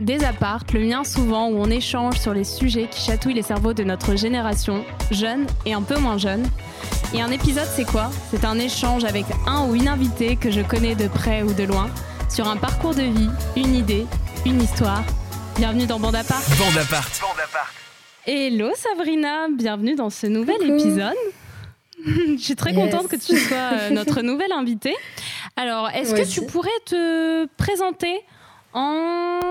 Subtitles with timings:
[0.00, 3.72] des appartes, le mien souvent, où on échange sur les sujets qui chatouillent les cerveaux
[3.72, 6.46] de notre génération, jeunes et un peu moins jeunes.
[7.14, 8.10] Et un épisode, c'est quoi?
[8.30, 11.64] C'est un échange avec un ou une invitée que je connais de près ou de
[11.64, 11.88] loin,
[12.28, 14.06] sur un parcours de vie, une idée,
[14.44, 15.02] une histoire.
[15.56, 16.42] Bienvenue dans Bande Apart.
[16.58, 17.10] Bande Apart.
[18.26, 21.16] Hello Sabrina, bienvenue dans ce nouvel épisode.
[22.06, 24.96] je suis très contente que tu sois euh, notre nouvelle invitée.
[25.56, 28.20] Alors, est-ce que tu pourrais te présenter
[28.72, 29.42] en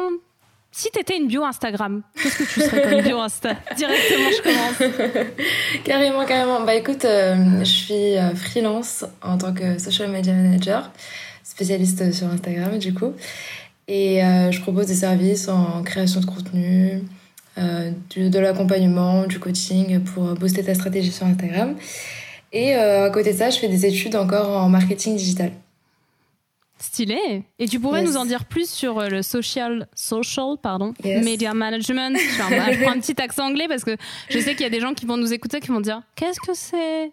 [0.73, 3.55] si tu étais une bio Instagram, qu'est-ce que tu serais comme bio Insta?
[3.75, 5.25] Directement, je commence.
[5.83, 6.65] carrément, carrément.
[6.65, 10.89] Bah écoute, euh, je suis euh, freelance en tant que social media manager,
[11.43, 13.13] spécialiste sur Instagram du coup.
[13.89, 17.03] Et euh, je propose des services en création de contenu,
[17.57, 21.75] de l'accompagnement, du coaching pour booster ta stratégie sur Instagram.
[22.53, 25.51] Et à côté de ça, je fais des études encore en marketing digital.
[26.81, 27.43] Stylé.
[27.59, 32.17] Et tu pourrais nous en dire plus sur euh, le social, social pardon, media management.
[32.17, 33.95] Je, prends un petit accent anglais parce que
[34.29, 36.39] je sais qu'il y a des gens qui vont nous écouter qui vont dire qu'est-ce
[36.39, 37.11] que c'est?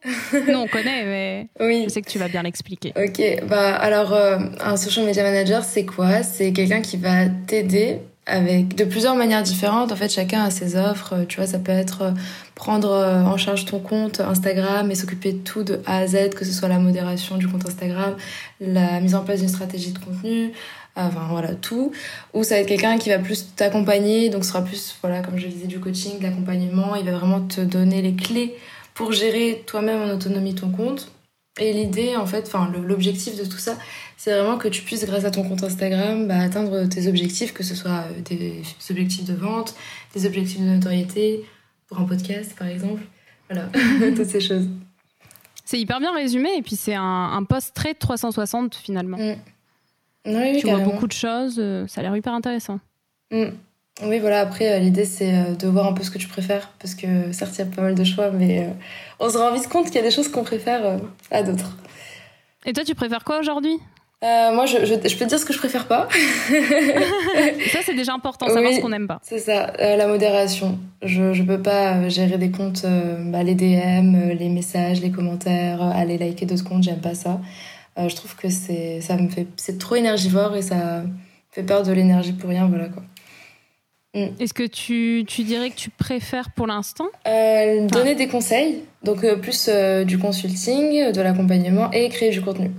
[0.51, 1.85] Non, on connaît, mais oui.
[1.85, 2.93] je sais que tu vas bien l'expliquer.
[2.97, 6.23] Ok, bah alors euh, un social media manager, c'est quoi?
[6.23, 9.91] C'est quelqu'un qui va t'aider avec de plusieurs manières différentes.
[9.91, 11.25] En fait, chacun a ses offres.
[11.29, 12.11] Tu vois, ça peut être euh,
[12.55, 16.31] prendre euh, en charge ton compte Instagram et s'occuper de tout de A à Z,
[16.37, 18.15] que ce soit la modération du compte Instagram,
[18.61, 20.53] la mise en place d'une stratégie de contenu,
[20.95, 21.91] enfin voilà, tout.
[22.35, 25.39] Ou ça va être quelqu'un qui va plus t'accompagner, donc ce sera plus, voilà, comme
[25.39, 26.95] je disais, du coaching, de l'accompagnement.
[26.97, 28.55] Il va vraiment te donner les clés
[28.95, 31.11] pour gérer toi-même en autonomie ton compte.
[31.61, 33.77] Et l'idée, en fait, enfin, l'objectif de tout ça,
[34.19, 37.63] c'est vraiment que tu puisses, grâce à ton compte Instagram, bah, atteindre tes objectifs, que
[37.63, 39.77] ce soit euh, des objectifs de vente,
[40.13, 41.47] des objectifs de notoriété,
[41.87, 43.01] pour un podcast, par exemple.
[43.49, 43.69] Voilà,
[44.17, 44.67] toutes ces choses.
[45.65, 49.19] C'est hyper bien résumé, et puis c'est un, post très 360 finalement.
[49.19, 49.37] Mm.
[50.27, 52.81] Oui, tu vois beaucoup de choses, euh, ça a l'air hyper intéressant.
[53.31, 53.51] Mm.
[54.03, 56.97] Oui, voilà, après, euh, l'idée, c'est de voir un peu ce que tu préfères, parce
[56.97, 58.69] que certes, il y a pas mal de choix, mais
[59.21, 60.99] on se rend vite compte qu'il y a des choses qu'on préfère
[61.31, 61.77] à d'autres.
[62.67, 63.79] Et toi, tu préfères quoi aujourd'hui?
[64.25, 66.09] Euh, moi, je, je, je, peux te dire ce que je préfère pas.
[67.71, 69.21] ça, c'est déjà important, savoir ce qu'on n'aime pas.
[69.23, 70.77] C'est ça, euh, la modération.
[71.03, 75.81] Je, je peux pas gérer des comptes, euh, bah, les DM, les messages, les commentaires,
[75.83, 77.41] aller liker d'autres comptes, j'aime pas ça.
[77.97, 81.05] je trouve que c'est, ça me fait, c'est trop énergivore et ça
[81.53, 83.05] fait perdre de l'énergie pour rien, voilà quoi.
[84.15, 84.35] Mm.
[84.41, 87.07] Est-ce que tu, tu, dirais que tu préfères pour l'instant?
[87.25, 89.71] Donner des conseils, donc plus
[90.07, 92.73] du consulting, de l'accompagnement et créer du contenu.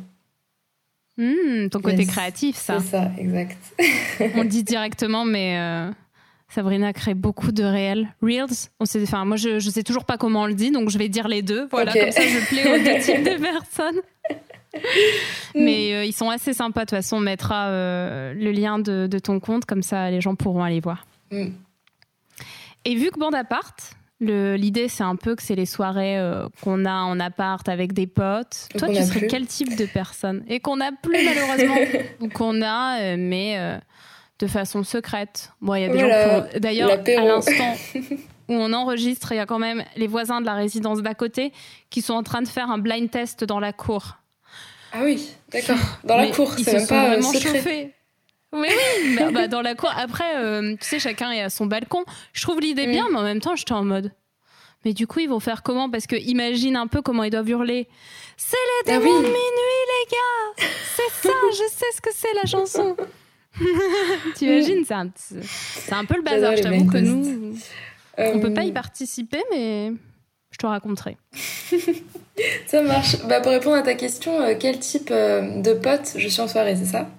[1.20, 2.80] Hmm, ton côté créatif, ça.
[2.80, 3.58] C'est ça, exact.
[4.36, 5.92] on le dit directement, mais euh,
[6.48, 8.08] Sabrina crée beaucoup de réels.
[8.22, 10.90] Reels, on sait, enfin, moi, je, ne sais toujours pas comment on le dit, donc
[10.90, 11.68] je vais dire les deux.
[11.72, 14.00] Voilà, comme ça, je plais aux deux types de personnes.
[15.56, 16.86] mais euh, ils sont assez sympas.
[16.86, 20.36] De toute façon, on mettra euh, le lien de, ton compte, comme ça, les gens
[20.36, 21.06] pourront aller voir.
[21.32, 21.50] Hmm.
[22.86, 23.36] Et vu que Bande
[24.22, 28.08] L'idée, c'est un peu que c'est les soirées euh, qu'on a en appart avec des
[28.08, 28.68] potes.
[28.78, 30.44] Toi, tu serais quel type de personne?
[30.48, 31.78] Et qu'on n'a plus, malheureusement.
[32.20, 33.78] ou qu'on a, euh, mais euh,
[34.40, 35.52] de façon secrète.
[35.62, 37.76] Bon, il y a des gens qui D'ailleurs, à l'instant
[38.50, 41.54] où on enregistre, il y a quand même les voisins de la résidence d'à côté
[41.90, 44.18] qui sont en train de faire un blind test dans la cour.
[44.92, 45.78] Ah oui, d'accord.
[46.04, 47.94] Dans la cour, c'est même pas vraiment chauffés.
[48.52, 49.92] Oui, oui, bah, bah, dans la cour.
[49.96, 52.04] Après, euh, tu sais, chacun est à son balcon.
[52.34, 54.12] Je trouve l'idée bien, mais en même temps, j'étais en mode.
[54.86, 55.90] Mais du coup, ils vont faire comment?
[55.90, 57.88] Parce que imagine un peu comment ils doivent hurler.
[58.38, 62.34] C'est les ah démons de minuit, les gars C'est ça, je sais ce que c'est
[62.34, 62.96] la chanson.
[64.38, 66.56] Tu imagines c'est un, c'est un peu le bazar.
[66.56, 67.58] Je t'avoue que nous,
[68.18, 68.74] on peut pas y euh.
[68.74, 69.92] participer, mais
[70.52, 71.18] je te raconterai.
[72.68, 73.18] ça marche.
[73.28, 76.78] Bah, pour répondre à ta question, euh, quel type de pote je suis en soirée,
[76.78, 77.10] c'est ça?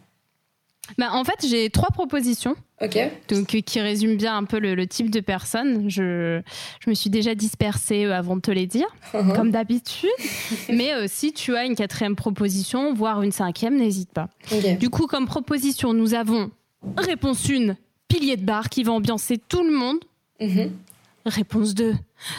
[0.98, 2.56] Bah, en fait, j'ai trois propositions.
[3.28, 5.90] Donc, euh, qui résument bien un peu le, type de personne.
[5.90, 6.40] Je,
[6.80, 9.34] je, me suis déjà dispersée euh, avant de te les dire, uh-huh.
[9.34, 10.08] comme d'habitude.
[10.68, 14.28] Mais euh, si tu as une quatrième proposition, voire une cinquième, n'hésite pas.
[14.78, 16.50] Du coup, comme proposition, nous avons
[16.96, 17.76] réponse 1,
[18.08, 19.98] pilier de bar qui va ambiancer tout le monde.
[20.40, 20.70] Mm-hmm.
[21.26, 21.94] Réponse 2,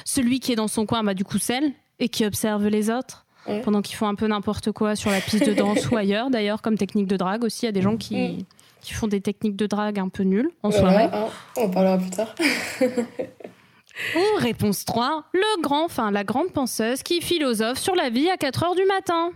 [0.06, 3.28] celui qui est dans son coin, bah, du coup, celle, et qui observe les autres
[3.64, 6.62] pendant qu'ils font un peu n'importe quoi sur la piste de danse ou ailleurs, d'ailleurs,
[6.62, 7.64] comme technique de drague aussi.
[7.64, 8.46] Il y a des gens qui,
[8.82, 11.10] qui font des techniques de drague un peu nulles en soirée.
[11.12, 11.28] Hein,
[11.58, 12.36] on parlera plus tard.
[14.16, 18.38] Ou réponse 3, le grand, enfin la grande penseuse qui philosophe sur la vie à
[18.38, 19.32] 4 heures du matin.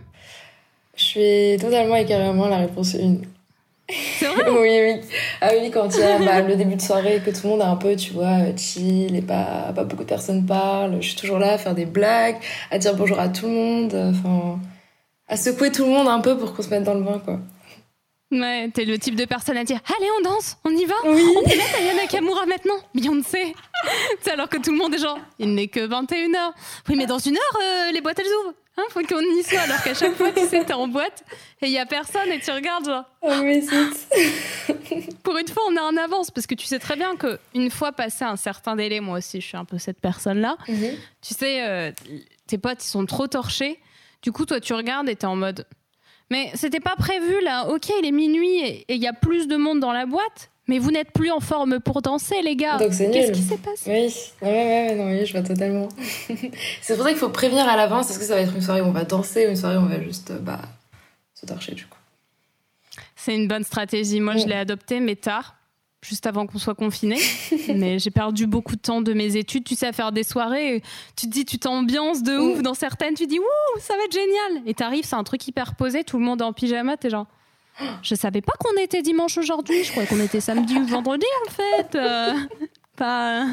[0.96, 3.16] Je suis totalement et carrément la réponse 1.
[3.88, 5.08] C'est vrai Oui, oui.
[5.40, 7.50] Ah oui, quand il y a bah, le début de soirée et que tout le
[7.50, 11.08] monde est un peu, tu vois, chill et pas, pas beaucoup de personnes parlent, je
[11.08, 12.36] suis toujours là à faire des blagues,
[12.70, 14.58] à dire bonjour à tout le monde, enfin,
[15.28, 17.38] à secouer tout le monde un peu pour qu'on se mette dans le bain, quoi.
[18.32, 21.14] Ouais, t'es le type de personne à dire Allez, on danse, on y va On
[21.14, 23.54] peut mettre Ayana Kamura maintenant Beyoncé
[24.32, 26.50] Alors que tout le monde est genre Il n'est que 21h.
[26.88, 28.54] Oui, mais dans une heure, euh, les boîtes elles ouvrent.
[28.78, 29.60] Hein, faut qu'on y soit.
[29.60, 31.24] Alors qu'à chaque fois, tu sais, t'es en boîte
[31.62, 33.04] et il y a personne et tu regardes genre.
[33.22, 33.62] Oh, mais
[35.22, 37.70] Pour une fois, on est en avance parce que tu sais très bien que une
[37.70, 40.56] fois passé un certain délai, moi aussi, je suis un peu cette personne-là.
[40.68, 40.90] Mhm.
[41.22, 41.92] Tu sais, euh,
[42.46, 43.80] tes potes, ils sont trop torchés.
[44.22, 45.66] Du coup, toi, tu regardes et t'es en mode
[46.30, 47.68] mais c'était pas prévu là.
[47.68, 50.50] Ok, il est minuit et il y a plus de monde dans la boîte.
[50.68, 52.76] Mais vous n'êtes plus en forme pour danser, les gars.
[52.78, 55.88] Qu'est-ce qui s'est passé Oui, ouais, ouais, non, oui, je vois totalement.
[56.82, 58.10] c'est pour ça qu'il faut prévenir à l'avance.
[58.10, 59.80] Est-ce que ça va être une soirée où on va danser ou une soirée où
[59.80, 60.60] on va juste bah,
[61.34, 61.98] se torcher du coup
[63.14, 64.20] C'est une bonne stratégie.
[64.20, 65.56] Moi, je l'ai adoptée, mais tard
[66.06, 67.18] juste avant qu'on soit confiné.
[67.74, 70.82] mais j'ai perdu beaucoup de temps de mes études, tu sais, à faire des soirées.
[71.16, 72.62] Tu te dis, tu t'ambiances de ouf mm.
[72.62, 74.62] dans certaines, tu dis, ouh, ça va être génial.
[74.66, 77.26] Et t'arrives, c'est un truc hyper posé, tout le monde est en pyjama, t'es genre,
[78.02, 81.50] je savais pas qu'on était dimanche aujourd'hui, je croyais qu'on était samedi ou vendredi en
[81.50, 81.94] fait.
[81.94, 82.34] Euh,
[82.96, 83.46] pas.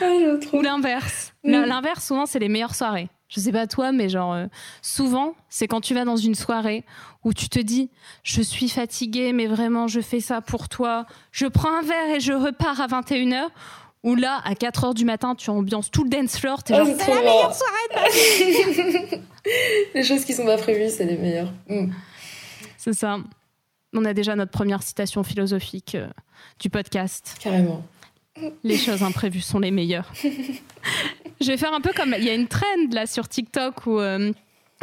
[0.00, 0.04] Ah,
[0.52, 1.32] ou l'inverse.
[1.44, 3.08] L'inverse, souvent, c'est les meilleures soirées.
[3.28, 4.46] Je sais pas toi, mais genre, euh,
[4.80, 6.84] souvent, c'est quand tu vas dans une soirée
[7.24, 7.90] où tu te dis,
[8.22, 11.04] je suis fatiguée, mais vraiment, je fais ça pour toi.
[11.30, 13.48] Je prends un verre et je repars à 21h.
[14.04, 16.62] Ou là, à 4h du matin, tu ambiances tout le dance floor.
[16.62, 19.22] T'es oh, genre, c'est la meilleure soirée
[19.94, 21.52] Les choses qui sont pas prévues, c'est les meilleures.
[21.68, 21.90] Mm.
[22.88, 23.18] C'est ça.
[23.92, 26.08] On a déjà notre première citation philosophique euh,
[26.58, 27.36] du podcast.
[27.38, 27.84] Carrément.
[28.64, 30.10] Les choses imprévues sont les meilleures.
[31.40, 34.00] Je vais faire un peu comme il y a une trend là sur TikTok où
[34.00, 34.32] euh,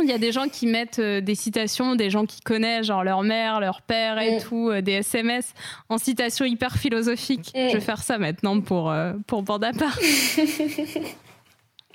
[0.03, 3.03] il y a des gens qui mettent euh, des citations, des gens qui connaissent, genre
[3.03, 4.41] leur mère, leur père et mm.
[4.43, 5.55] tout, euh, des SMS
[5.89, 7.53] en citations hyper philosophiques.
[7.55, 7.69] Mm.
[7.69, 8.93] Je vais faire ça maintenant pour,
[9.25, 9.97] pour Bandapart.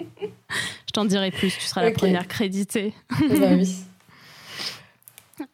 [0.01, 2.95] Je t'en dirai plus, tu seras la première créditée.
[3.11, 3.77] bah oui.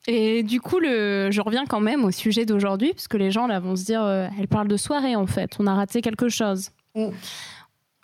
[0.07, 1.31] Et du coup, le...
[1.31, 4.05] je reviens quand même au sujet d'aujourd'hui, parce que les gens là vont se dire,
[4.39, 6.71] elle parle de soirée en fait, on a raté quelque chose.
[6.95, 7.11] Mm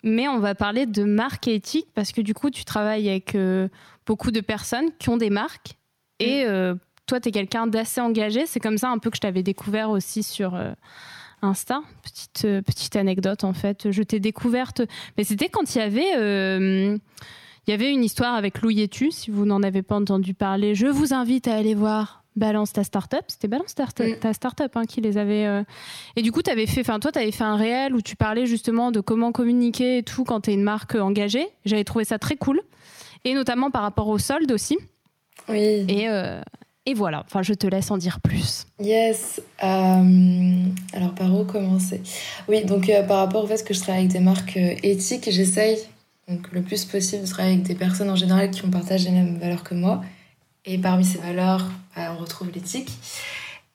[0.03, 3.69] mais on va parler de marque éthique parce que du coup, tu travailles avec euh,
[4.05, 5.77] beaucoup de personnes qui ont des marques
[6.19, 6.47] et mm.
[6.47, 6.75] euh,
[7.05, 8.45] toi, tu es quelqu'un d'assez engagé.
[8.45, 10.73] C'est comme ça un peu que je t'avais découvert aussi sur euh,
[11.41, 11.81] Insta.
[12.03, 13.91] Petite, petite anecdote en fait.
[13.91, 14.81] Je t'ai découverte,
[15.17, 16.99] mais c'était quand il y avait.
[17.67, 20.75] Il y avait une histoire avec Louis Tu, si vous n'en avez pas entendu parler.
[20.75, 23.23] Je vous invite à aller voir Balance ta startup.
[23.27, 25.45] C'était Balance ta, ta startup hein, qui les avait.
[25.45, 25.63] Euh,
[26.15, 28.45] et du coup, avais fait, enfin, toi, tu avais fait un réel où tu parlais
[28.45, 31.47] justement de comment communiquer et tout quand tu es une marque engagée.
[31.63, 32.61] J'avais trouvé ça très cool.
[33.23, 34.77] Et notamment par rapport aux soldes aussi.
[35.47, 35.85] Oui.
[35.87, 36.41] Et, euh,
[36.85, 37.23] et voilà.
[37.25, 38.65] Enfin, je te laisse en dire plus.
[38.81, 39.41] Yes.
[39.63, 42.01] Euh, alors, par où commencer?
[42.49, 45.77] Oui, donc par rapport au fait que je travaille avec des marques éthiques, j'essaye
[46.27, 49.15] donc le plus possible de travailler avec des personnes en général qui ont partagé les
[49.15, 50.01] mêmes valeurs que moi
[50.65, 52.89] et parmi ces valeurs, bah, on retrouve l'éthique.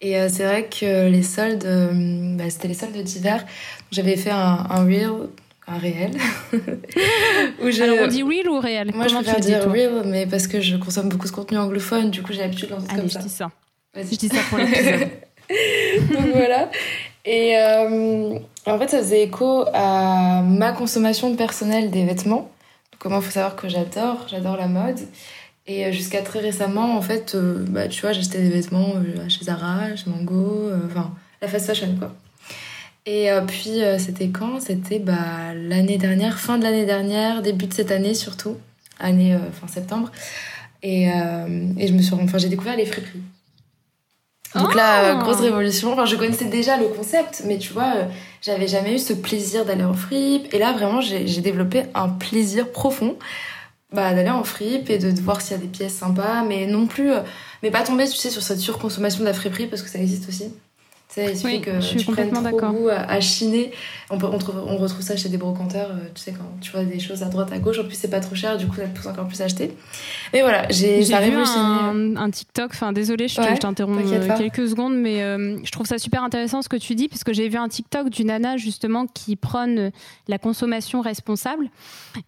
[0.01, 3.45] Et euh, c'est vrai que les soldes, euh, bah, c'était les soldes d'hiver.
[3.91, 5.29] J'avais fait un, un reel,
[5.67, 6.13] un réel.
[6.53, 7.83] où je...
[7.83, 8.93] Alors on dit real ou réel?
[8.95, 12.11] Moi Comment je préfère dire real, mais parce que je consomme beaucoup de contenu anglophone,
[12.11, 13.21] du coup j'ai l'habitude de lancer comme ça.
[13.21, 13.51] je dis ça.
[13.95, 15.09] Je dis ça pour l'épisode.
[16.13, 16.71] Donc voilà.
[17.25, 18.39] Et euh,
[18.71, 22.51] en fait, ça faisait écho à ma consommation personnelle des vêtements.
[22.99, 24.99] Comment faut savoir que j'adore, j'adore la mode.
[25.69, 29.29] Et euh, jusqu'à très récemment, en fait, euh, bah, tu vois, j'achetais des vêtements euh,
[29.29, 31.13] chez Zara, chez Mango, enfin,
[31.43, 32.13] la fast fashion, quoi.
[33.07, 34.61] Et puis, c'était quand?
[34.61, 38.59] C'était bah, l'année dernière, fin de l'année dernière, début de cette année surtout,
[39.01, 40.13] année fin septembre.
[40.83, 43.23] Et, et je me suis, enfin, j'ai découvert les friperies.
[44.55, 45.93] Donc là, oh grosse révolution.
[45.93, 47.93] Enfin, je connaissais déjà le concept, mais tu vois,
[48.41, 50.53] j'avais jamais eu ce plaisir d'aller en fripe.
[50.53, 53.17] Et là, vraiment, j'ai développé un plaisir profond
[53.93, 56.87] bah, d'aller en fripe et de, voir s'il y a des pièces sympas, mais non
[56.87, 57.21] plus, euh,
[57.63, 60.29] mais pas tomber, tu sais, sur cette surconsommation de la friperie parce que ça existe
[60.29, 60.53] aussi
[61.17, 63.73] il suffit que tu prennes trop goût à, chiner.
[64.11, 66.99] On, on, on, retrouve ça chez des brocanteurs, euh, tu sais, quand tu vois des
[66.99, 67.79] choses à droite, à gauche.
[67.79, 69.73] En plus, c'est pas trop cher, du coup, ça te pousse encore plus à acheter.
[70.33, 75.23] Mais voilà, j'ai vu un, un, TikTok, enfin, désolé, je, t'interromps euh, quelques secondes, mais
[75.23, 77.69] euh, je trouve ça super intéressant ce que tu dis, parce que j'ai vu un
[77.69, 79.91] TikTok d'une nana, justement, qui prône
[80.27, 81.69] la consommation responsable.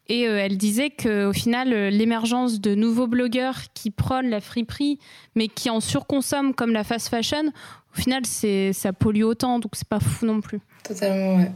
[0.08, 4.98] Et elle disait qu'au final, l'émergence de nouveaux blogueurs qui prônent la friperie,
[5.34, 7.52] mais qui en surconsomment comme la fast fashion,
[7.96, 10.60] au final, c'est ça pollue autant, donc c'est pas fou non plus.
[10.84, 11.50] Totalement, ouais.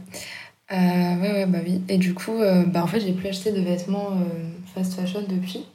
[0.71, 1.81] Euh, ouais, ouais, bah oui.
[1.89, 5.23] Et du coup, euh, bah en fait, j'ai plus acheté de vêtements euh, fast fashion
[5.27, 5.65] depuis.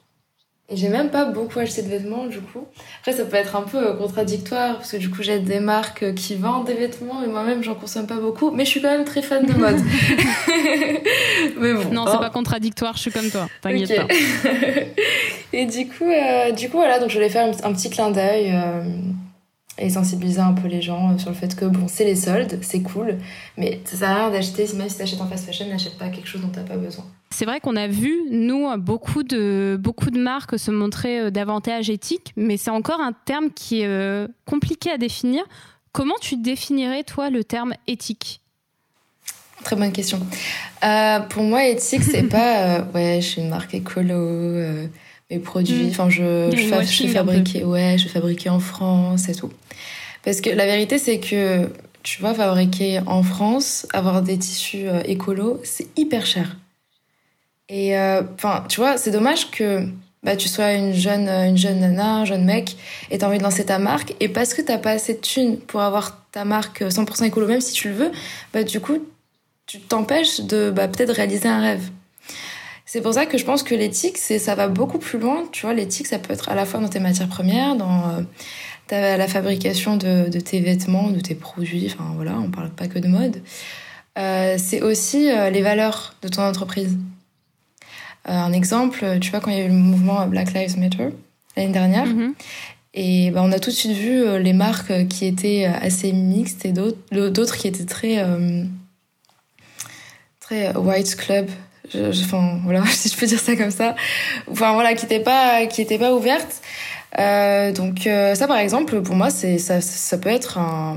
[0.69, 2.65] Et j'ai même pas beaucoup acheté de vêtements, du coup.
[3.01, 6.37] Après, ça peut être un peu contradictoire, parce que du coup, j'ai des marques qui
[6.37, 8.53] vendent des vêtements, et moi-même, j'en consomme pas beaucoup.
[8.53, 9.77] Mais je suis quand même très fan de mode.
[11.61, 11.93] mais bon.
[11.93, 12.21] Non, c'est oh.
[12.21, 13.49] pas contradictoire, je suis comme toi.
[13.63, 14.15] T'inquiète pas.
[15.53, 16.11] et du coup,
[16.57, 18.55] du coup, voilà, donc je voulais faire un, petit clin d'œil
[19.81, 22.83] et sensibiliser un peu les gens sur le fait que bon, c'est les soldes, c'est
[22.83, 23.17] cool,
[23.57, 26.09] mais ça sert à rien d'acheter, même si tu achètes en fast fashion, n'achète pas
[26.09, 27.05] quelque chose dont tu n'as pas besoin.
[27.31, 31.89] C'est vrai qu'on a vu, nous, beaucoup de, beaucoup de marques se montrer euh, davantage
[31.89, 35.45] éthiques, mais c'est encore un terme qui est euh, compliqué à définir.
[35.93, 38.41] Comment tu définirais, toi, le terme éthique?
[39.65, 40.21] Très bonne question.
[40.85, 44.89] Euh, pour moi, éthique, c'est pas ouais, je suis une marque écolo,
[45.31, 45.91] mes produits, mm.
[45.91, 49.51] enfin, je, je, fabriquer, ouais, je en France et tout.
[50.25, 51.69] Parce que la vérité, c'est que
[52.03, 56.57] tu vois, fabriquer en France, avoir des tissus écolos, c'est hyper cher.
[57.69, 59.87] Et euh, enfin, tu vois, c'est dommage que
[60.23, 62.77] bah, tu sois une jeune, une jeune nana, un jeune mec,
[63.11, 65.59] et t'as envie de lancer ta marque, et parce que t'as pas assez de thunes
[65.59, 68.13] pour avoir ta marque 100% écolo, même si tu le veux,
[68.53, 68.99] bah, du coup,
[69.67, 71.91] tu t'empêches de bah, peut-être réaliser un rêve.
[72.93, 75.45] C'est pour ça que je pense que l'éthique, c'est ça va beaucoup plus loin.
[75.53, 78.09] Tu vois, l'éthique, ça peut être à la fois dans tes matières premières, dans
[78.91, 81.87] euh, la fabrication de, de, tes vêtements, de tes produits.
[81.87, 83.43] Enfin voilà, on parle pas que de mode.
[84.19, 86.99] Euh, c'est aussi euh, les valeurs de ton entreprise.
[88.25, 91.11] Un exemple, tu vois, quand il y a eu le mouvement Black Lives Matter
[91.57, 92.35] l'année dernière, mhm.
[92.95, 96.73] et ben, on a tout de suite vu les marques qui étaient assez mixtes et
[96.73, 98.27] d'autres qui étaient très,
[100.41, 101.49] très white club.
[101.95, 103.95] Enfin, voilà, si je peux dire ça comme ça.
[104.51, 106.63] Enfin, voilà, qui n'étaient pas, qui étaient pas ouvertes.
[107.77, 110.97] donc, ça, par exemple, pour moi, c'est, ça, ça peut être un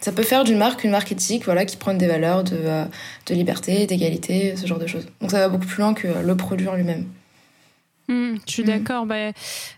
[0.00, 2.84] ça peut faire d'une marque une marque éthique, voilà, qui prend des valeurs de, euh,
[3.26, 5.06] de liberté, d'égalité, ce genre de choses.
[5.20, 7.06] Donc ça va beaucoup plus loin que le produit en lui-même.
[8.08, 8.66] Hmm, je suis hmm.
[8.66, 9.06] d'accord.
[9.06, 9.32] Bah,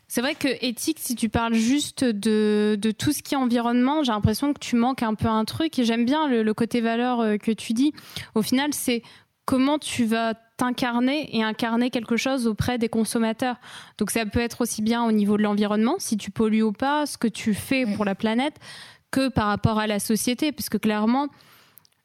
[0.09, 4.05] c'est vrai que éthique, si tu parles juste de, de tout ce qui est environnement,
[4.05, 5.79] j'ai l'impression que tu manques un peu un truc.
[5.79, 7.93] Et j'aime bien le, côté valeur euh, que tu dis.
[8.35, 9.03] Au final, c'est
[9.45, 13.57] comment tu vas t'incarner et incarner quelque chose auprès des consommateurs.
[13.99, 17.07] Donc ça peut être aussi bien au niveau de l'environnement, si tu pollues ou pas,
[17.07, 18.55] ce que tu fais pour la planète
[19.11, 21.29] que par rapport à la société, parce que clairement,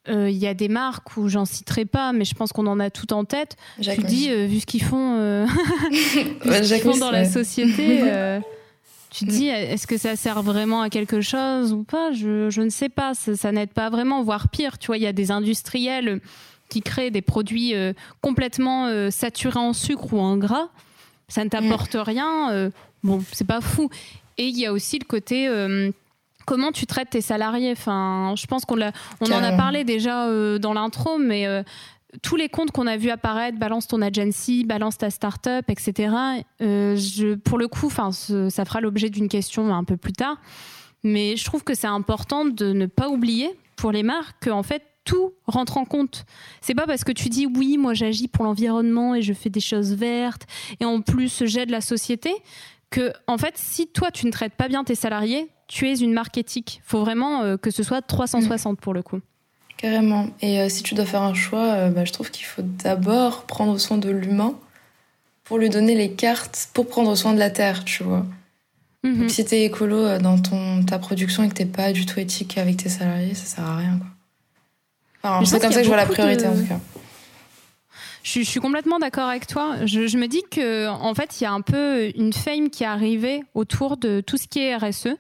[0.10, 2.79] euh, il y a des marques où j'en citerai pas, mais je pense qu'on en
[2.79, 3.58] a tout en tête.
[3.82, 5.46] tu dis, euh, vu ce qu'ils font, euh,
[6.82, 8.01] font dans la société,
[9.10, 12.12] tu dis, est-ce que ça sert vraiment à quelque chose ou pas?
[12.12, 14.77] Je, je, ne sais pas, ça, ça n'aide pas vraiment, voire pire.
[14.77, 16.22] Tu vois, il y a des industriels
[16.69, 17.74] qui créent des produits
[18.21, 20.69] complètement saturés en sucre ou en gras.
[21.27, 22.00] Ça ne t'apporte mm.
[22.00, 22.71] rien.
[23.03, 23.89] bon, c'est pas fou.
[24.38, 25.47] Et il y a aussi le côté
[26.47, 30.57] comment tu traites tes salariés Enfin, je pense qu'on on en a parlé déjà euh,
[30.57, 31.62] dans l'intro, mais euh,
[32.24, 36.15] tous les comptes qu'on a vu apparaître, balance ton agency, balance ta startup, etc.
[36.62, 40.38] Euh, je, pour le coup, enfin, ça fera l'objet d'une question un peu plus tard.
[41.03, 44.81] Mais je trouve que c'est important de ne pas oublier pour les marques qu'en fait
[45.07, 46.25] tout rentre en compte.
[46.61, 49.61] C'est pas parce que tu dis oui, moi j'agis pour l'environnement et je fais des
[49.61, 50.45] choses vertes
[50.79, 52.29] et en plus j'aide la société
[52.89, 56.13] que en fait si toi tu ne traites pas bien tes salariés, tu es une
[56.13, 56.81] marque éthique.
[56.83, 59.21] faut vraiment euh, que ce soit 360 pour le coup.
[59.77, 60.27] Carrément.
[60.41, 63.43] Et euh, si tu dois faire un choix, euh, bah, je trouve qu'il faut d'abord
[63.43, 64.55] prendre soin de l'humain
[65.43, 68.25] pour lui donner les cartes pour prendre soin de la terre, tu vois.
[69.03, 69.29] Mhm.
[69.29, 72.77] si t'es écolo dans ton, ta production et que t'es pas du tout éthique avec
[72.77, 73.99] tes salariés, ça sert à rien.
[73.99, 74.07] Quoi.
[75.45, 76.79] C'est comme ça que je vois la priorité en tout cas.
[78.24, 79.86] Je, suis complètement d'accord avec toi.
[79.86, 82.83] Je, je, me dis que en fait, il y a un peu une fame qui
[82.83, 85.15] est arrivée autour de tout ce qui est RSE.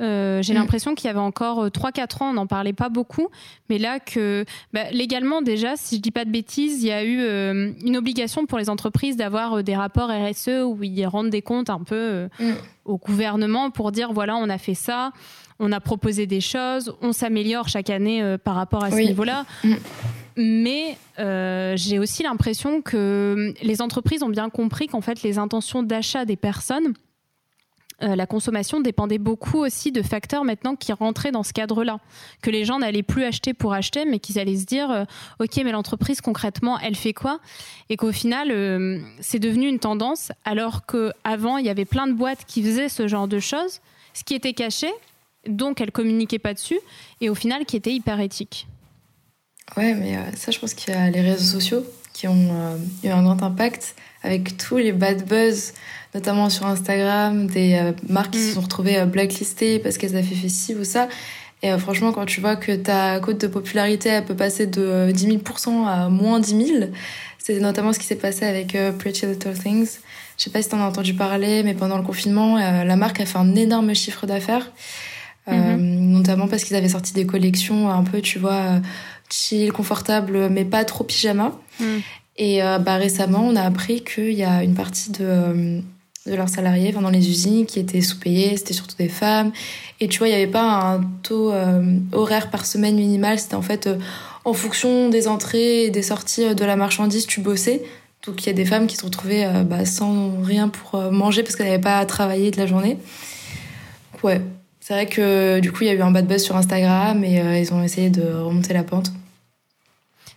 [0.00, 0.56] Euh, j'ai mm.
[0.56, 3.28] l'impression qu'il y avait encore 3-4 euh, ans, on n'en parlait pas beaucoup,
[3.68, 7.02] mais là que bah, légalement déjà, si je dis pas de bêtises, il y a
[7.02, 11.42] eu euh, une obligation pour les entreprises d'avoir des rapports RSE où ils rendent des
[11.42, 12.52] comptes un peu mm.
[12.84, 15.10] au gouvernement pour dire voilà, on a fait ça,
[15.58, 19.44] on a proposé des choses, on s'améliore chaque année par rapport à ce niveau-là.
[19.64, 19.74] Mm.
[20.36, 20.96] Mais
[21.76, 26.36] j'ai aussi l'impression que les entreprises ont bien compris qu'en fait les intentions d'achat des
[26.36, 26.94] personnes
[28.02, 31.98] euh, la consommation dépendait beaucoup aussi de facteurs maintenant qui rentraient dans ce cadre-là.
[32.42, 35.04] Que les gens n'allaient plus acheter pour acheter, mais qu'ils allaient se dire euh,
[35.40, 37.40] Ok, mais l'entreprise concrètement, elle fait quoi?
[37.88, 42.12] Et qu'au final, euh, c'est devenu une tendance, alors qu'avant, il y avait plein de
[42.12, 43.80] boîtes qui faisaient ce genre de choses,
[44.14, 44.88] ce qui était caché,
[45.46, 46.80] donc elles communiquaient pas dessus,
[47.20, 48.66] et au final, qui était hyper éthique.
[49.76, 53.22] Ouais, mais ça, je pense qu'il y a les réseaux sociaux qui ont eu un
[53.22, 55.74] grand impact avec tous les bad buzz
[56.14, 58.54] notamment sur Instagram, des euh, marques qui se mm.
[58.54, 61.08] sont retrouvées euh, blacklistées parce qu'elles avaient fait ci ou ça.
[61.62, 65.10] Et euh, franchement, quand tu vois que ta cote de popularité elle peut passer de
[65.12, 66.84] 10 000% à moins 10 000,
[67.38, 69.98] c'est notamment ce qui s'est passé avec Pretty Little Things.
[70.36, 73.20] Je sais pas si tu en as entendu parler, mais pendant le confinement, la marque
[73.20, 74.70] a fait un énorme chiffre d'affaires.
[75.48, 75.76] Mm-hmm.
[76.12, 78.80] notamment parce qu'ils avaient sorti des collections un peu, tu vois,
[79.30, 81.52] chill, confortable, mais pas trop pyjama.
[81.80, 81.84] Mm.
[82.36, 85.80] Et bah, récemment, on a appris qu'il y a une partie de,
[86.26, 89.50] de leurs salariés, enfin dans les usines, qui étaient sous-payés, c'était surtout des femmes.
[89.98, 91.52] Et tu vois, il n'y avait pas un taux
[92.12, 93.88] horaire par semaine minimal, c'était en fait
[94.44, 97.82] en fonction des entrées et des sorties de la marchandise, tu bossais.
[98.24, 101.56] Donc il y a des femmes qui se retrouvaient bah, sans rien pour manger parce
[101.56, 102.98] qu'elles n'avaient pas travaillé de la journée.
[104.22, 104.40] Ouais,
[104.88, 107.42] c'est vrai que du coup, il y a eu un bad buzz sur Instagram et
[107.42, 109.12] euh, ils ont essayé de remonter la pente.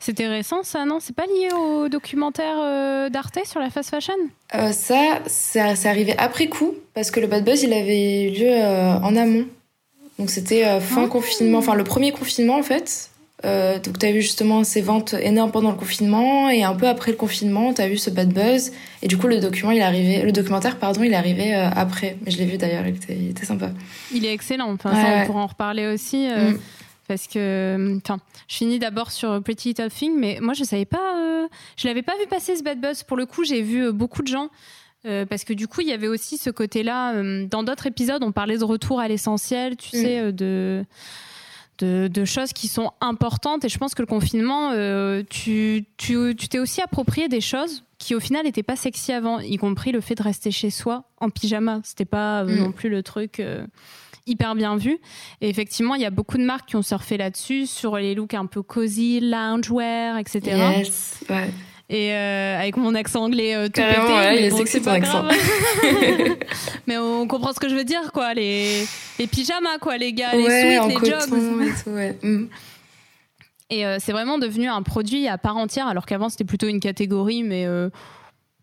[0.01, 0.99] C'était récent, ça, non?
[0.99, 4.13] C'est pas lié au documentaire euh, d'Arte sur la fast fashion?
[4.55, 8.53] Euh, Ça, c'est arrivé après coup, parce que le bad buzz, il avait eu lieu
[8.53, 9.45] en amont.
[10.19, 11.07] Donc c'était fin ah.
[11.07, 13.09] confinement, enfin le premier confinement en fait.
[13.43, 16.87] Euh, donc tu as vu justement ces ventes énormes pendant le confinement et un peu
[16.87, 18.71] après le confinement, tu as vu ce bad buzz
[19.01, 21.69] et du coup le document il est arrivé le documentaire pardon, il est arrivé euh,
[21.75, 22.17] après.
[22.23, 23.71] Mais je l'ai vu d'ailleurs, il était, il était, sympa.
[24.13, 24.71] Il est excellent.
[24.71, 26.59] Enfin ça, on pourra en reparler aussi euh, mm.
[27.07, 30.99] parce que enfin, je finis d'abord sur Pretty Little Thing mais moi je savais pas
[31.77, 34.27] je l'avais pas vu passer ce bad buzz pour le coup, j'ai vu beaucoup de
[34.27, 34.49] gens
[35.03, 37.15] parce que du coup, il y avait aussi ce côté-là.
[37.45, 39.99] dans d'autres épisodes, on parlait de retour à l'essentiel, tu mm.
[39.99, 40.85] sais, de
[41.83, 43.65] de, choses qui sont importantes.
[43.65, 48.15] Et je pense que le confinement, euh, tu, tu, t'es aussi approprié des choses qui
[48.15, 51.29] au final n'étaient pas sexy avant, y compris le fait de rester chez soi en
[51.29, 51.81] pyjama.
[51.83, 52.59] C'était pas euh, mm.
[52.59, 53.65] non plus le truc euh,
[54.25, 54.99] hyper bien vu.
[55.41, 58.33] Et effectivement, il y a beaucoup de marques qui ont surfé là-dessus, sur les looks
[58.33, 60.41] un peu cozy, loungewear, etc.
[60.77, 61.49] Yes, ouais
[61.91, 63.99] et euh, avec mon accent anglais euh, tout pété.
[63.99, 65.25] Ouais, il c'est ton accent.
[66.87, 68.33] mais on comprend ce que je veux dire, quoi.
[68.33, 68.85] Les,
[69.19, 71.67] les pyjamas, quoi, les gars, les sweats, les jogs.
[71.67, 72.17] Et, tout, ouais.
[72.23, 72.47] Mm.
[73.69, 76.79] et euh, c'est vraiment devenu un produit à part entière, alors qu'avant c'était plutôt une
[76.79, 77.67] catégorie, mais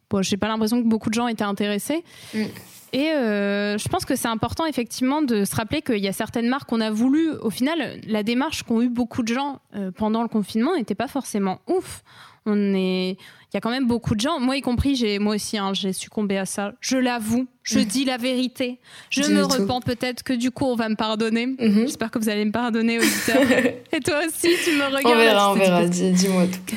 [0.08, 2.02] bon, j'ai pas l'impression que beaucoup de gens étaient intéressés.
[2.32, 2.44] Mm.
[2.92, 6.68] Et je pense que c'est important effectivement de se rappeler qu'il y a certaines marques
[6.68, 7.30] qu'on a voulu.
[7.30, 9.60] Au final, la démarche qu'ont eu beaucoup de gens
[9.96, 12.02] pendant le confinement n'était pas forcément ouf
[12.46, 13.18] on est
[13.52, 14.40] il y a quand même beaucoup de gens.
[14.40, 16.72] Moi y compris j'ai moi aussi hein, j'ai succombé à ça.
[16.80, 17.46] Je l'avoue.
[17.62, 17.84] Je mm.
[17.84, 18.78] dis la vérité.
[19.10, 21.46] Je me repens peut-être que du coup on va me pardonner.
[21.46, 21.80] Mm-hmm.
[21.80, 23.42] j'espère que vous allez me pardonner auditeurs
[23.92, 25.06] et toi aussi tu me regardes.
[25.06, 25.86] On verra on verra.
[25.86, 26.76] dis-moi tout.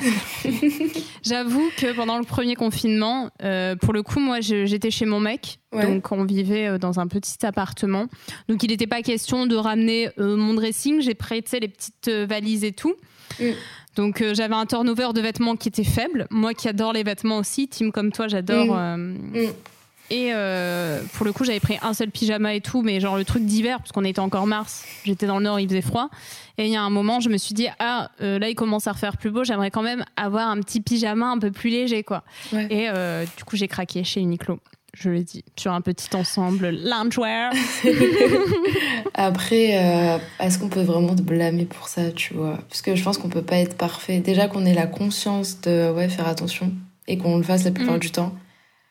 [1.24, 5.60] J'avoue que pendant le premier confinement euh, pour le coup moi j'étais chez mon mec.
[5.74, 8.08] Donc on vivait euh, dans un petit appartement.
[8.48, 11.02] Donc il n'était pas question de ramener euh, mon dressing.
[11.02, 12.96] J'ai prêté les petites valises et tout.
[13.40, 13.52] Mm.
[13.96, 16.28] Donc euh, j'avais un turnover de vêtements qui était faible.
[16.30, 18.68] Moi qui adore les vêtements aussi, team comme toi, j'adore.
[18.68, 18.78] Mm.
[18.78, 19.54] Euh, mm.
[20.10, 23.24] Et euh, pour le coup, j'avais pris un seul pyjama et tout, mais genre le
[23.24, 26.10] truc d'hiver, parce qu'on était encore mars, j'étais dans le nord, il faisait froid.
[26.58, 28.92] Et il y a un moment, je me suis dit, ah, là, il commence à
[28.92, 32.24] refaire plus beau, j'aimerais quand même avoir un petit pyjama un peu plus léger, quoi.
[32.52, 32.90] Et
[33.38, 34.60] du coup, j'ai craqué chez Uniqlo
[34.94, 37.54] je le dis, sur un petit ensemble loungewear.
[39.14, 42.60] Après, euh, est-ce qu'on peut vraiment te blâmer pour ça, tu vois?
[42.70, 44.20] Parce que je pense qu'on peut pas être parfait.
[44.20, 46.74] Déjà qu'on ait la conscience de ouais, faire attention
[47.08, 48.00] et qu'on le fasse la plupart mm.
[48.00, 48.34] du temps.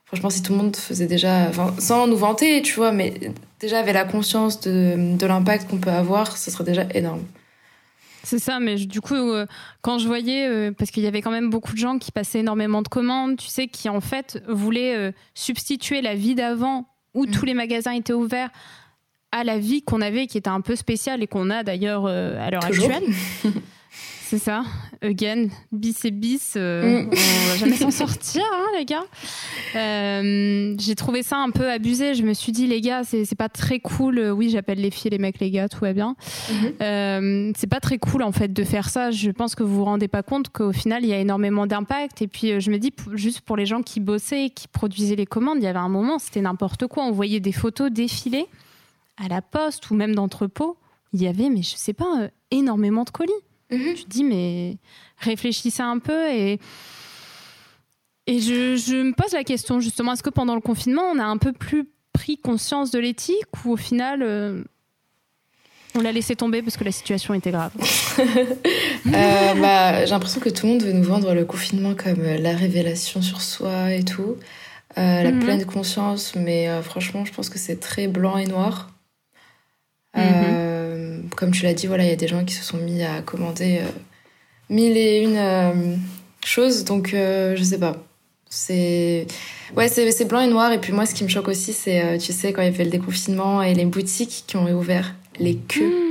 [0.07, 3.15] Franchement, si tout le monde faisait déjà, enfin, sans nous vanter, tu vois, mais
[3.61, 7.23] déjà avait la conscience de, de l'impact qu'on peut avoir, ce serait déjà énorme.
[8.22, 9.46] C'est ça, mais du coup, euh,
[9.83, 12.40] quand je voyais, euh, parce qu'il y avait quand même beaucoup de gens qui passaient
[12.40, 17.24] énormément de commandes, tu sais, qui en fait voulaient euh, substituer la vie d'avant, où
[17.24, 17.30] mm.
[17.30, 18.50] tous les magasins étaient ouverts,
[19.33, 22.50] à la vie qu'on avait, qui était un peu spéciale et qu'on a d'ailleurs à
[22.50, 23.04] l'heure actuelle.
[24.31, 24.62] C'est ça.
[25.03, 27.11] Again, bis et bis, euh, mm.
[27.11, 29.03] on va jamais s'en sortir, hein, les gars.
[29.75, 32.14] Euh, j'ai trouvé ça un peu abusé.
[32.14, 34.21] Je me suis dit, les gars, c'est pas très cool.
[34.31, 36.14] Oui, j'appelle les filles, les mecs, les gars, tout va bien.
[36.49, 36.73] Mm-hmm.
[36.81, 39.11] Euh, c'est pas très cool, en fait, de faire ça.
[39.11, 42.23] Je pense que vous vous rendez pas compte qu'au final, il y a énormément d'impact.
[42.23, 45.59] Et puis, je me dis, juste pour les gens qui bossaient, qui produisaient les commandes,
[45.59, 47.03] il y avait un moment, c'était n'importe quoi.
[47.03, 48.47] On voyait des photos défiler
[49.16, 50.77] à la poste ou même d'entrepôt.
[51.14, 53.33] Il y avait, mais je sais pas, énormément de colis.
[53.70, 53.94] Mhm.
[53.94, 54.76] Tu te dis, mais
[55.18, 56.59] réfléchissez un peu et.
[58.26, 61.37] Et je, me pose la question justement, est-ce que pendant le confinement, on a un
[61.37, 64.62] peu plus pris conscience de l'éthique ou au final, euh,
[65.96, 67.72] on l'a laissé tomber parce que la situation était grave?
[69.06, 72.37] Euh, bah, J'ai l'impression que tout le monde veut nous vendre le confinement comme euh,
[72.37, 74.37] la révélation sur soi et tout,
[74.94, 75.40] la mhm.
[75.40, 78.90] pleine conscience, mais franchement, je pense que c'est très blanc et noir.
[80.14, 80.80] Mhm
[81.37, 83.23] comme tu l'as dit, voilà, il y a des gens qui se sont mis à
[83.23, 83.88] commander euh,
[84.69, 85.97] mille et une euh,
[86.45, 87.97] choses, donc euh, je sais pas.
[88.49, 89.27] C'est
[89.77, 90.73] ouais, c'est blanc et noir.
[90.73, 92.85] Et puis moi, ce qui me choque aussi, c'est tu sais quand il y avait
[92.85, 96.09] le déconfinement et les boutiques qui ont réouvert, les queues.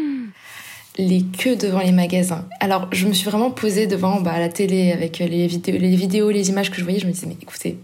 [0.97, 2.45] Les queues devant les magasins.
[2.59, 6.29] Alors, je me suis vraiment posée devant bah, la télé avec les vidéos, les vidéos,
[6.29, 6.99] les images que je voyais.
[6.99, 7.77] Je me disais, mais écoutez,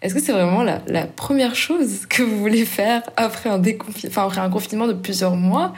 [0.00, 3.60] est-ce que c'est vraiment la, première chose que vous voulez faire après un,
[4.06, 5.74] enfin, après un confinement de plusieurs mois?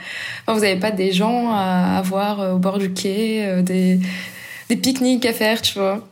[0.47, 3.99] Vous n'avez pas des gens à avoir euh, au bord du quai, euh, des,
[4.69, 6.07] pique-niques à faire, tu vois?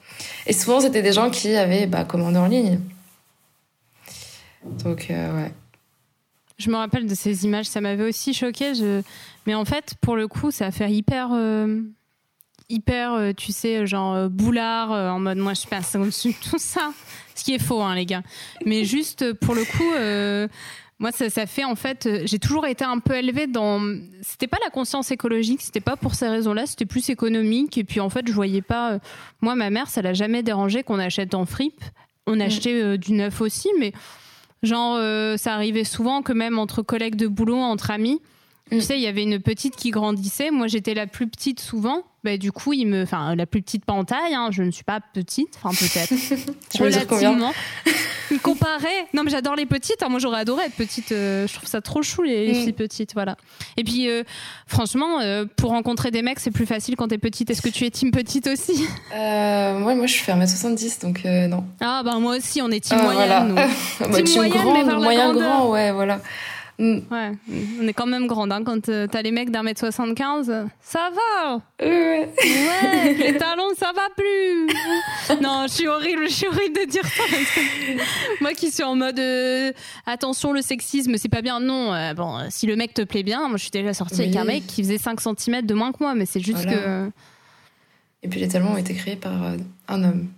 [0.48, 2.80] Et souvent, c'était des gens qui avaient bah, commandé en ligne.
[4.84, 5.52] Donc, ouais.
[6.58, 8.74] Je me rappelle de ces images, ça m'avait aussi choqué.
[9.46, 11.30] Mais en fait, pour le coup, ça a fait hyper
[12.68, 16.92] hyper, tu sais, genre boulard, en mode moi je passe au-dessus de tout ça.
[17.40, 18.24] Ce qui est faux, hein, les gars.
[18.66, 19.92] Mais juste pour le coup,
[21.00, 23.82] moi, ça, ça, fait en fait, euh, j'ai toujours été un peu élevée dans.
[24.22, 27.78] C'était pas la conscience écologique, c'était pas pour ces raisons-là, c'était plus économique.
[27.78, 28.94] Et puis en fait, je voyais pas.
[28.94, 29.00] Euh,
[29.42, 31.82] moi, ma mère, ça l'a jamais dérangé qu'on achète en fripe.
[32.28, 32.42] On mm.
[32.42, 33.94] achetait euh, du neuf aussi, mais
[34.62, 34.98] genre,
[35.38, 38.20] ça arrivait souvent que même entre collègues de boulot, entre amis,
[38.70, 38.82] tu mm.
[38.82, 40.52] sais, il y avait une petite qui grandissait.
[40.52, 42.04] Moi, j'étais la plus petite souvent.
[42.24, 44.34] Bah, du coup, il me, enfin, la plus petite pas en taille.
[44.34, 46.14] Hein, je ne suis pas petite, enfin peut-être
[46.80, 47.54] relativement.
[48.32, 49.08] il comparait.
[49.14, 50.04] Non, mais j'adore les petites.
[50.04, 51.12] Hein, moi, j'aurais adoré être petite.
[51.12, 52.56] Euh, je trouve ça trop chou les, mm.
[52.56, 53.38] filles petites, voilà.
[53.78, 54.24] Et puis, euh,
[54.68, 57.50] franchement, euh, pour rencontrer des mecs, c'est plus facile quand t'es petite.
[57.50, 58.86] Est-ce que tu es team petite aussi?
[59.14, 61.64] Ouais, moi, je fais 1m70, donc non.
[61.80, 63.54] Ah bah moi aussi, on est team ah, moyenne.
[63.54, 63.70] Voilà.
[64.00, 66.20] Bah, team, moyenne, mais vers moyen grand, ouais, voilà.
[66.80, 67.00] Mm.
[67.12, 67.32] Ouais,
[67.82, 70.70] on est quand même grande hein, quand euh, t'as les mecs d'un mètre 75.
[70.80, 72.30] Ça va Ouais,
[73.20, 77.24] les talons, ça va plus Non, je suis horrible, je suis horrible de dire ça.
[78.40, 79.74] Moi qui suis en mode euh,
[80.06, 81.60] attention, le sexisme, c'est pas bien.
[81.60, 84.36] Non, euh, bon, si le mec te plaît bien, moi je suis déjà sortie avec
[84.38, 87.12] un mec qui faisait 5 cm de moins que moi, mais c'est juste que.
[88.24, 89.34] Et puis les talons ont été créés par
[89.90, 90.30] un homme.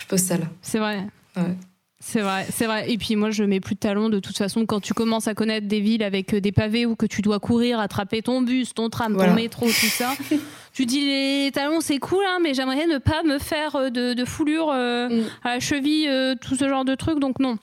[0.00, 0.46] Je pose ça là.
[0.62, 1.04] C'est vrai.
[1.36, 1.56] Ouais.
[2.00, 2.90] C'est vrai, c'est vrai.
[2.90, 4.66] Et puis moi, je mets plus de talons de toute façon.
[4.66, 7.40] Quand tu commences à connaître des villes avec euh, des pavés où que tu dois
[7.40, 10.14] courir, attraper ton bus, ton tram, ton métro, tout ça,
[10.72, 14.24] tu dis les talons c'est cool, hein, mais j'aimerais ne pas me faire euh, de,
[14.24, 15.24] foulure euh, mm.
[15.42, 16.08] à la cheville,
[16.40, 17.18] tout ce genre de trucs.
[17.18, 17.58] Donc non.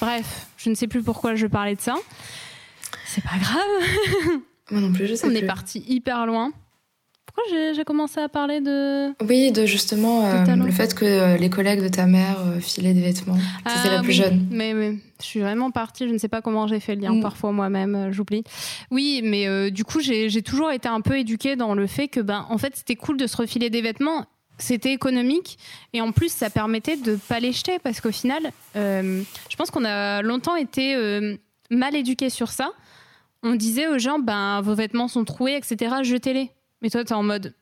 [0.00, 1.94] Bref, je ne sais plus pourquoi je parlais de ça.
[3.06, 4.40] C'est pas grave.
[4.70, 6.52] Moi non plus, je sais On est parti hyper loin
[7.50, 9.12] j'ai commencé à parler de...
[9.24, 12.94] Oui, de justement euh, le fait que euh, les collègues de ta mère euh, filaient
[12.94, 13.36] des vêtements.
[13.66, 14.46] C'était la ah plus jeune.
[14.50, 17.14] Mais, mais, je suis vraiment partie, je ne sais pas comment j'ai fait le lien,
[17.14, 17.22] mm.
[17.22, 18.44] parfois moi-même, j'oublie.
[18.90, 22.46] Oui, mais du coup, j'ai toujours été un peu éduquée dans le fait que, ben,
[22.50, 24.24] en fait, c'était cool de se refiler des vêtements
[24.60, 25.56] c'était économique
[25.92, 29.84] et en plus ça permettait de pas les jeter parce qu'au final je pense qu'on
[29.84, 30.96] a longtemps été
[31.70, 32.72] mal éduqués sur ça
[33.44, 36.50] on disait aux gens ben vos vêtements sont troués etc jetez-les
[36.82, 37.54] mais toi, tu es en mode,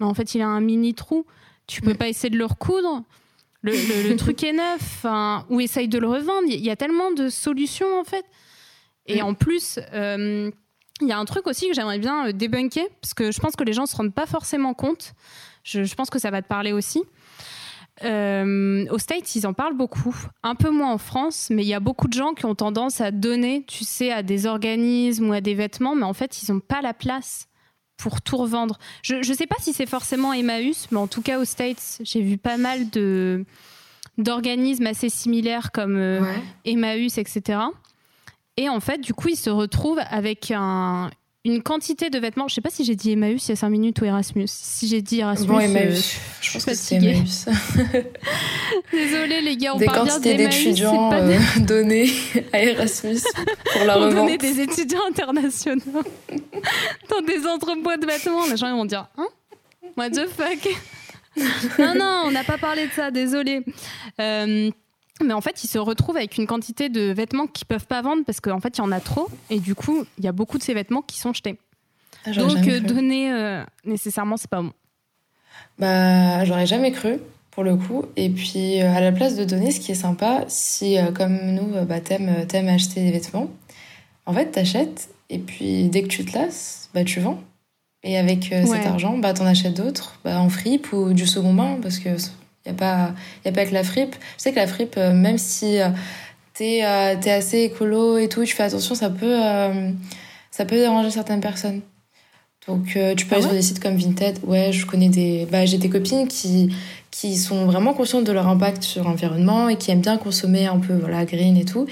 [0.00, 1.26] en fait, il a un mini trou.
[1.66, 3.04] Tu peux pas essayer de le recoudre.
[3.62, 5.06] Le, truc est neuf.
[5.50, 6.48] Ou essaye de le revendre.
[6.48, 8.24] Il y a tellement de solutions, en fait.
[9.06, 10.50] Et en plus, euh,
[11.00, 13.56] il y a un truc aussi que j'aimerais bien euh, débunker, parce que je pense
[13.56, 15.14] que les gens ne se rendent pas forcément compte.
[15.64, 17.02] Je, pense que ça va te parler aussi.
[18.04, 20.14] Euh, aux States, ils en parlent beaucoup.
[20.42, 23.00] Un peu moins en France, mais il y a beaucoup de gens qui ont tendance
[23.00, 26.52] à donner, tu sais, à des organismes ou à des vêtements, mais en fait, ils
[26.52, 27.49] n'ont pas la place
[28.00, 28.78] pour tout revendre.
[29.02, 32.22] Je ne sais pas si c'est forcément Emmaüs, mais en tout cas aux States, j'ai
[32.22, 33.44] vu pas mal de
[34.18, 36.20] d'organismes assez similaires comme euh,
[36.64, 37.60] Emmaüs, etc.
[38.56, 41.10] Et en fait, du coup, ils se retrouvent avec un,
[41.44, 42.48] une quantité de vêtements.
[42.48, 44.46] Je sais pas si j'ai dit Emmaüs il y a 5 minutes ou Erasmus.
[44.48, 45.46] Si j'ai dit Erasmus.
[45.46, 46.14] Bon, Emmaüs.
[46.16, 47.46] Euh, je pense que c'est Emmaüs.
[48.92, 50.54] Désolée, les gars, on des parle bien d'Emmaüs.
[50.56, 52.10] d'étudiants euh, donnés
[52.52, 53.20] à Erasmus
[53.72, 54.14] pour la revente.
[54.14, 55.80] Donner des étudiants internationaux
[57.08, 58.46] dans des entrepôts de vêtements.
[58.46, 59.28] Les gens vont dire Hein?
[59.96, 60.68] What the fuck?
[61.78, 63.62] Non, non, on n'a pas parlé de ça, désolé.
[64.20, 64.70] Euh,
[65.24, 68.22] mais en fait, ils se retrouvent avec une quantité de vêtements qu'ils peuvent pas vendre
[68.24, 69.28] parce qu'en fait, il y en a trop.
[69.50, 71.58] Et du coup, il y a beaucoup de ces vêtements qui sont jetés.
[72.26, 74.72] Ah, Donc, euh, donner euh, nécessairement, c'est pas bon.
[75.78, 77.18] Bah, j'aurais jamais cru,
[77.50, 78.04] pour le coup.
[78.16, 81.84] Et puis, euh, à la place de donner, ce qui est sympa, si, comme nous,
[81.86, 83.50] bah, t'aimes, aimes acheter des vêtements,
[84.26, 85.08] en fait, t'achètes.
[85.30, 87.40] Et puis, dès que tu te lasses, bah, tu vends.
[88.02, 91.78] Et avec cet argent, bah, t'en achètes d'autres, bah, en fripe ou du second main,
[91.82, 92.10] parce que
[92.70, 94.14] il n'y a, pas, y a pas que la fripe.
[94.36, 95.88] Je sais que la fripe, euh, même si euh,
[96.54, 99.38] t'es euh, es assez écolo et tout, tu fais attention, ça peut,
[100.50, 101.80] ça peut déranger certaines personnes.
[102.66, 104.38] Donc tu peux ah aller sur des sites comme Vinted.
[104.44, 105.46] Ouais, je connais des...
[105.50, 106.74] Bah, j'ai des copines qui,
[107.10, 110.78] qui sont vraiment conscientes de leur impact sur l'environnement et qui aiment bien consommer un
[110.78, 111.86] peu voilà, green et tout.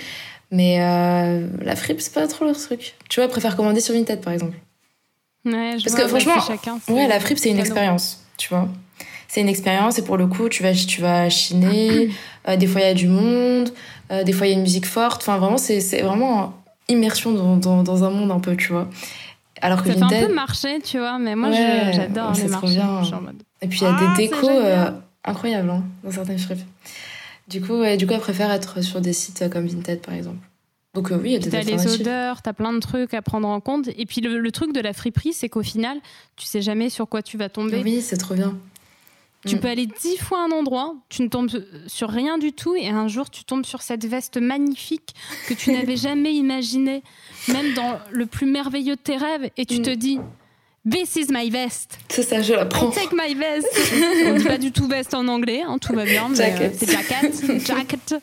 [0.50, 2.94] Mais la fripe, c'est pas trop leur truc.
[3.08, 4.56] Tu vois, elles préfèrent commander sur Vinted, par exemple.
[5.44, 6.34] Ouais, je Parce que franchement,
[6.88, 8.68] ouais, la fripe, c'est une expérience, tu vois
[9.28, 12.10] c'est une expérience et pour le coup tu vas tu vas chiner
[12.48, 13.70] euh, des fois il y a du monde
[14.10, 16.54] euh, des fois il y a une musique forte enfin vraiment c'est c'est vraiment
[16.88, 18.88] immersion dans, dans, dans, un monde un peu tu vois
[19.60, 23.02] alors que ça fait un peu marché tu vois mais moi j'adore les marchés bien.
[23.60, 24.90] et puis il y a des ah, décos euh,
[25.24, 26.66] incroyables hein, dans certaines friperies
[27.48, 30.38] du coup du coup elle préfère être sur des sites comme Vinted par exemple
[30.94, 33.46] donc oui, il y a des T'as les odeurs, t'as plein de trucs à prendre
[33.46, 33.88] en compte.
[33.96, 35.98] Et puis le, le truc de la friperie, c'est qu'au final,
[36.34, 37.82] tu sais jamais sur quoi tu vas tomber.
[37.84, 38.56] Oui, c'est trop bien.
[39.46, 39.60] Tu Mm.
[39.60, 41.48] peux aller dix fois à un endroit, tu ne tombes
[41.86, 45.14] sur rien du tout, et un jour tu tombes sur cette veste magnifique
[45.46, 47.02] que tu n'avais jamais imaginée,
[47.48, 49.82] même dans le plus merveilleux de tes rêves, et tu Mm.
[49.82, 50.18] te dis
[50.90, 51.98] This is my vest.
[52.08, 52.88] C'est ça, je la I prends.
[52.90, 53.66] take my vest.
[54.26, 56.72] On dit pas du tout veste en anglais, hein, tout va bien, mais Jacket.
[56.72, 57.66] euh, c'est jacket.
[57.66, 58.14] Jacket.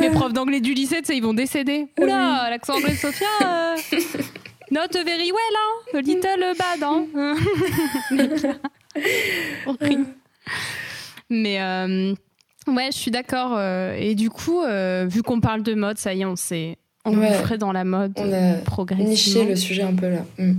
[0.00, 1.86] Mes profs d'anglais du lycée, tu sais, ils vont décéder.
[1.98, 3.26] Oula, l'accent anglais de Sophia.
[3.42, 3.76] euh,
[4.70, 5.80] Not very well, hein.
[5.94, 7.06] A little bad, hein.
[11.30, 12.14] Mais euh,
[12.66, 13.54] ouais, je suis d'accord.
[13.56, 16.78] euh, et du coup, euh, vu qu'on parle de mode, ça y est, on s'est
[17.04, 18.54] engouffré dans la mode On a
[18.94, 20.24] niché le sujet un peu là.
[20.38, 20.52] Mm.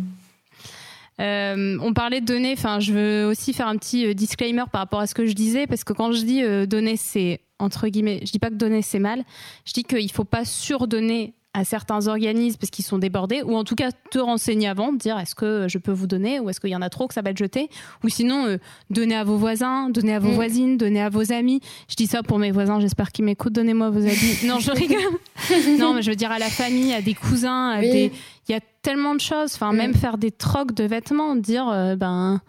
[1.19, 5.01] Euh, on parlait de données, enfin, je veux aussi faire un petit disclaimer par rapport
[5.01, 8.31] à ce que je disais, parce que quand je dis donner, c'est entre guillemets, je
[8.31, 9.23] dis pas que donner c'est mal,
[9.65, 13.63] je dis qu'il faut pas surdonner à certains organismes parce qu'ils sont débordés, ou en
[13.65, 16.69] tout cas te renseigner avant, dire est-ce que je peux vous donner, ou est-ce qu'il
[16.69, 17.69] y en a trop que ça va être jeté,
[18.05, 18.57] ou sinon euh,
[18.89, 20.35] donner à vos voisins, donner à vos Mm.
[20.35, 21.59] voisines, donner à vos amis.
[21.89, 24.37] Je dis ça pour mes voisins, j'espère qu'ils m'écoutent, donnez-moi vos amis.
[24.45, 25.77] non, je rigole.
[25.77, 27.91] non, mais je veux dire à la famille, à des cousins, à Oui.
[27.91, 28.11] des
[28.49, 29.53] il y a tellement de choses.
[29.55, 29.77] Enfin, Mm.
[29.77, 32.41] même faire des trocs de vêtements, dire euh, ben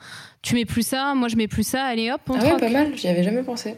[0.43, 2.61] tu mets plus ça, moi je mets plus ça, allez hop, on Ah ouais, troque.
[2.61, 3.75] pas mal, j'y avais jamais pensé.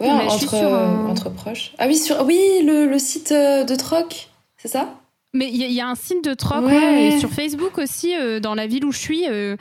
[0.00, 1.72] Ouais, Mais entre, sur euh, un- entre proches.
[1.78, 2.24] Ah oui, sur...
[2.24, 4.94] oui le, le site euh, de troc, c'est ça?
[5.34, 6.72] Mais il y, a- il y a un site de troc, Ouais.
[6.76, 9.24] ouais, et sur Facebook aussi, euh, dans la ville où je suis.
[9.28, 9.56] euh,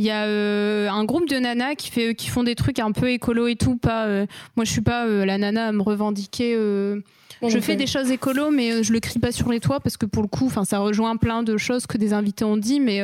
[0.00, 2.92] il y a euh, un groupe de nanas qui, fait, qui font des trucs un
[2.92, 3.76] peu écolo et tout.
[3.76, 4.06] Pas,
[4.54, 6.54] moi, je suis pas la nana à me revendiquer.
[6.54, 10.06] je fais des choses écolo, mais je le crie pas sur les toits parce que
[10.06, 13.02] pour le coup, enfin, ça rejoint plein de choses que des invités ont dit, mais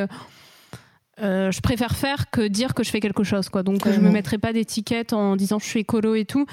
[1.21, 3.63] euh, je préfère faire que dire que je fais quelque chose, quoi.
[3.63, 6.45] Donc, euh, je me mettrai pas d'étiquette en disant je suis écolo et tout.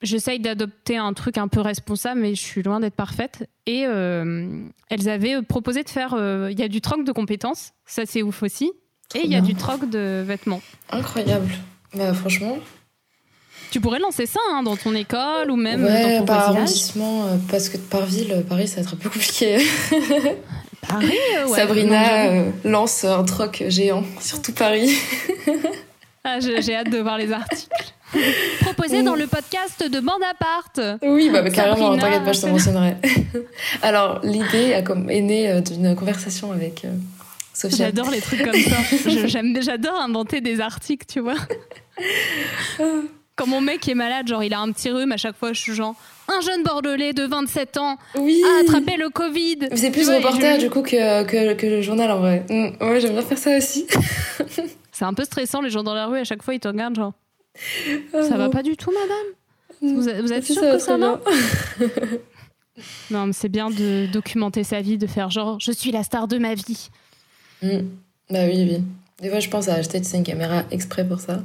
[0.00, 3.48] J'essaye d'adopter un truc un peu responsable, mais je suis loin d'être parfaite.
[3.66, 4.48] Et euh,
[4.90, 6.14] elles avaient proposé de faire.
[6.14, 8.70] euh, Il y a du troc de compétences, ça c'est ouf aussi.
[9.08, 10.60] Trop et il y a du troc de vêtements.
[10.90, 11.50] Incroyable.
[11.94, 12.58] Bah franchement,
[13.72, 16.56] Tu pourrais lancer ça hein, dans ton école ou même ouais, dans ton par voisinage.
[16.68, 19.58] arrondissement, parce que par ville, Paris, ça va être un peu compliqué.
[20.88, 21.58] Paris, euh, ouais.
[21.58, 24.96] Sabrina euh, lance un troc géant sur tout Paris.
[26.24, 27.94] Ah, j'ai hâte de voir les articles.
[28.60, 30.22] Proposé dans le podcast de Bande.
[31.02, 32.96] Oui, bah, bah, carrément, t'inquiète pas, je te mentionnerai.
[33.82, 36.90] Alors, l'idée est née euh, d'une conversation avec euh,
[37.54, 37.86] Sophia.
[37.86, 39.60] J'adore les trucs comme ça.
[39.60, 41.36] J'adore inventer des articles, tu vois.
[43.36, 45.60] Quand mon mec est malade, genre il a un petit rhume, à chaque fois je
[45.60, 45.94] suis genre
[46.28, 49.58] un jeune bordelais de 27 ans Oui a attrapé le Covid.
[49.70, 52.44] Mais C'est plus reporter je- du coup que, que, que le journal en vrai.
[52.50, 53.86] Mm, ouais, j'aime bien faire ça aussi.
[54.92, 56.96] C'est un peu stressant, les gens dans la rue, à chaque fois ils te regardent
[56.96, 57.12] genre
[58.12, 61.20] ça va pas du tout, madame Vous êtes, vous êtes sûre que ça va.
[63.10, 66.28] Non, mais c'est bien de documenter sa vie, de faire genre je suis la star
[66.28, 66.90] de ma vie.
[67.62, 67.78] Mm.
[68.30, 68.82] Bah oui, oui.
[69.20, 71.42] Des fois, je pense à acheter tu sais, une caméra exprès pour ça.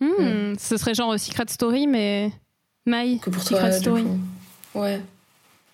[0.00, 2.30] Hmm, Ce serait genre Secret Story, mais.
[2.86, 4.04] Maï, Que pour Secret toi, Story.
[4.74, 5.00] Ouais.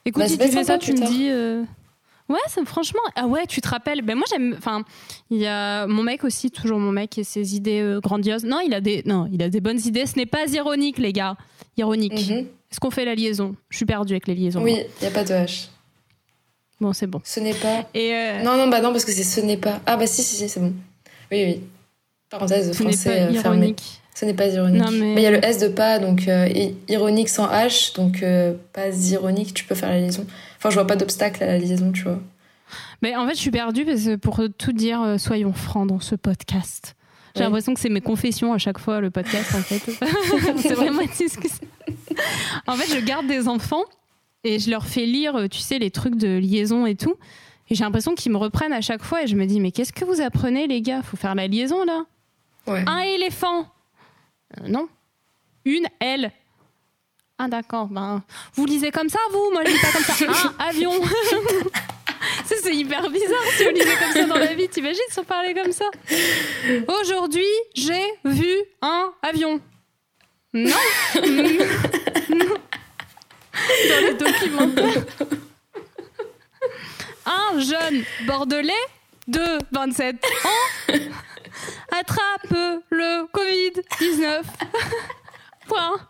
[0.04, 1.28] Écoute, Bah, si tu fais ça, tu me dis.
[1.30, 1.62] euh,
[2.28, 3.00] Ouais, ça, franchement.
[3.16, 4.02] Ah ouais, tu te rappelles.
[4.02, 4.54] Ben moi, j'aime.
[4.58, 4.84] Enfin,
[5.30, 8.44] il y a mon mec aussi, toujours mon mec, et ses idées euh, grandioses.
[8.44, 9.02] Non, il a des.
[9.06, 10.04] Non, il a des bonnes idées.
[10.04, 11.36] Ce n'est pas ironique, les gars.
[11.78, 12.12] Ironique.
[12.28, 12.46] Mhm.
[12.70, 13.56] Est-ce qu'on fait la liaison?
[13.70, 14.62] Je suis perdue avec les liaisons.
[14.62, 15.68] Oui, il n'y a pas de H.
[16.80, 17.22] Bon, c'est bon.
[17.24, 17.88] Ce n'est pas.
[17.94, 19.80] Et euh, Non, non, bah non, parce que c'est ce n'est pas.
[19.86, 20.74] Ah, bah si, si, si, c'est bon.
[21.32, 21.60] Oui, oui.
[22.28, 24.02] Parenthèse ce français pas ironique.
[24.18, 24.82] Ce n'est pas ironique.
[24.82, 26.48] Non, mais- il y a le S de pas, donc euh,
[26.88, 30.26] ironique sans H, donc euh, pas ironique, tu peux faire la liaison.
[30.56, 32.18] Enfin, je vois pas d'obstacle à la liaison, tu vois.
[33.00, 36.00] Mais en fait, je suis perdue parce que pour tout dire, euh, soyons francs dans
[36.00, 36.96] ce podcast.
[37.36, 37.44] J'ai Oui.
[37.44, 39.82] l'impression que c'est mes confessions à chaque fois, le podcast, en fait.
[40.58, 41.02] c'est vraiment.
[42.66, 43.84] En fait, je garde des enfants
[44.42, 47.14] et je leur fais lire, tu sais, les trucs de liaison et tout.
[47.70, 49.92] Et j'ai l'impression qu'ils me reprennent à chaque fois et je me dis, mais qu'est-ce
[49.92, 51.02] que vous apprenez, les gars?
[51.02, 52.02] Faut faire la liaison, là.
[52.66, 52.82] Ouais.
[52.88, 53.66] Un éléphant
[54.56, 54.88] Euh, Non.
[55.64, 56.32] Une aile.
[57.38, 57.86] Ah, d'accord.
[57.88, 58.22] Ben,
[58.54, 59.50] vous lisez comme ça, vous?
[59.52, 60.14] Moi, je lis pas comme ça.
[60.58, 60.92] Un avion
[62.44, 64.68] Ça, c'est hyper bizarre si on lisait comme ça dans la vie.
[64.68, 65.84] T'imagines si on parlait comme ça?
[67.00, 68.50] Aujourd'hui, j'ai vu
[68.82, 69.60] un avion.
[70.54, 70.70] Non
[71.14, 72.54] Non.
[73.88, 75.04] Dans les documentaires.
[77.26, 78.72] Un jeune bordelais
[79.26, 80.94] de 27 ans
[81.90, 84.42] attrape le Covid-19.
[85.66, 86.00] Point.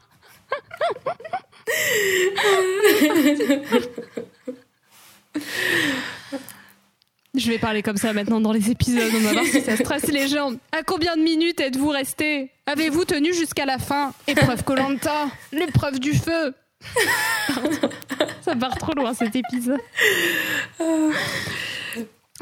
[7.35, 9.13] Je vais parler comme ça maintenant dans les épisodes.
[9.15, 10.53] On va voir si ça stresse les gens.
[10.73, 14.13] À combien de minutes êtes-vous restés Avez-vous tenu jusqu'à la fin?
[14.27, 16.55] Épreuve Colanta, l'épreuve du feu.
[18.41, 19.81] Ça part trop loin cet épisode.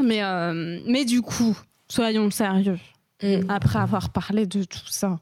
[0.02, 1.56] Mais, euh, mais du coup,
[1.88, 2.78] soyons sérieux.
[3.22, 3.48] Mm.
[3.48, 5.18] après avoir parlé de tout ça.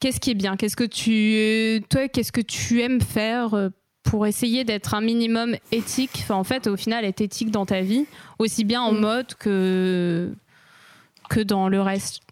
[0.00, 0.56] Qu'est-ce qui est bien?
[0.56, 3.68] Qu'est-ce que tu, toi, qu'est-ce que tu aimes faire euh,
[4.04, 6.20] pour essayer d'être un minimum éthique?
[6.22, 8.06] Enfin, en fait, au final, être éthique dans ta vie,
[8.38, 9.00] aussi bien en mm.
[9.00, 10.32] mode que
[11.28, 12.22] que dans le reste.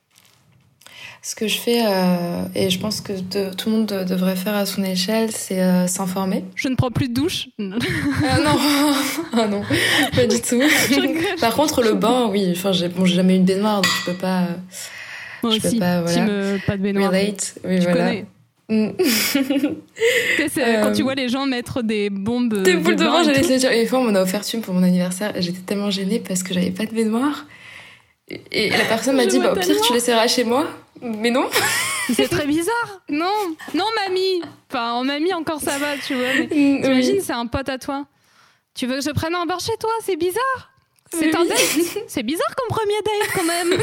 [1.22, 3.12] Ce que je fais, euh, et je pense que
[3.54, 6.44] tout le monde devrait faire à son échelle, c'est euh, s'informer.
[6.54, 7.48] Je ne prends plus de douche.
[7.58, 7.62] ah
[8.44, 8.58] non,
[9.32, 9.62] ah non,
[10.14, 10.62] pas du tout.
[11.40, 12.52] Par contre, le bain, oui.
[12.52, 14.42] Enfin, j'ai bon, jamais eu une baignoire, donc je peux pas.
[15.42, 15.74] Moi je aussi.
[15.76, 16.22] Peux pas, voilà.
[16.26, 17.10] me, pas de baignoire.
[17.10, 18.26] Relate, oui, tu connais.
[18.68, 18.90] Mm.
[20.82, 22.62] quand tu vois les gens mettre des bombes.
[22.62, 23.72] Des boules de, bain, j'allais te dire.
[23.72, 25.32] Et une fois, on m'en a offert une pour mon anniversaire.
[25.38, 27.46] J'étais tellement gênée parce que j'avais pas de baignoire.
[28.50, 30.66] Et la personne m'a dit, bah, au pire, tu laisseras chez moi.
[31.02, 31.48] Mais non.
[32.14, 33.02] C'est très bizarre.
[33.08, 34.42] Non, non, mamie.
[34.70, 36.34] Enfin, en mamie, encore ça va, tu vois.
[36.38, 38.06] Mais t'imagines, c'est un pote à toi.
[38.74, 39.90] Tu veux que je prenne un bar chez toi?
[40.04, 40.70] C'est bizarre.
[41.12, 41.58] C'est un date.
[42.08, 43.80] C'est bizarre comme premier date, quand même.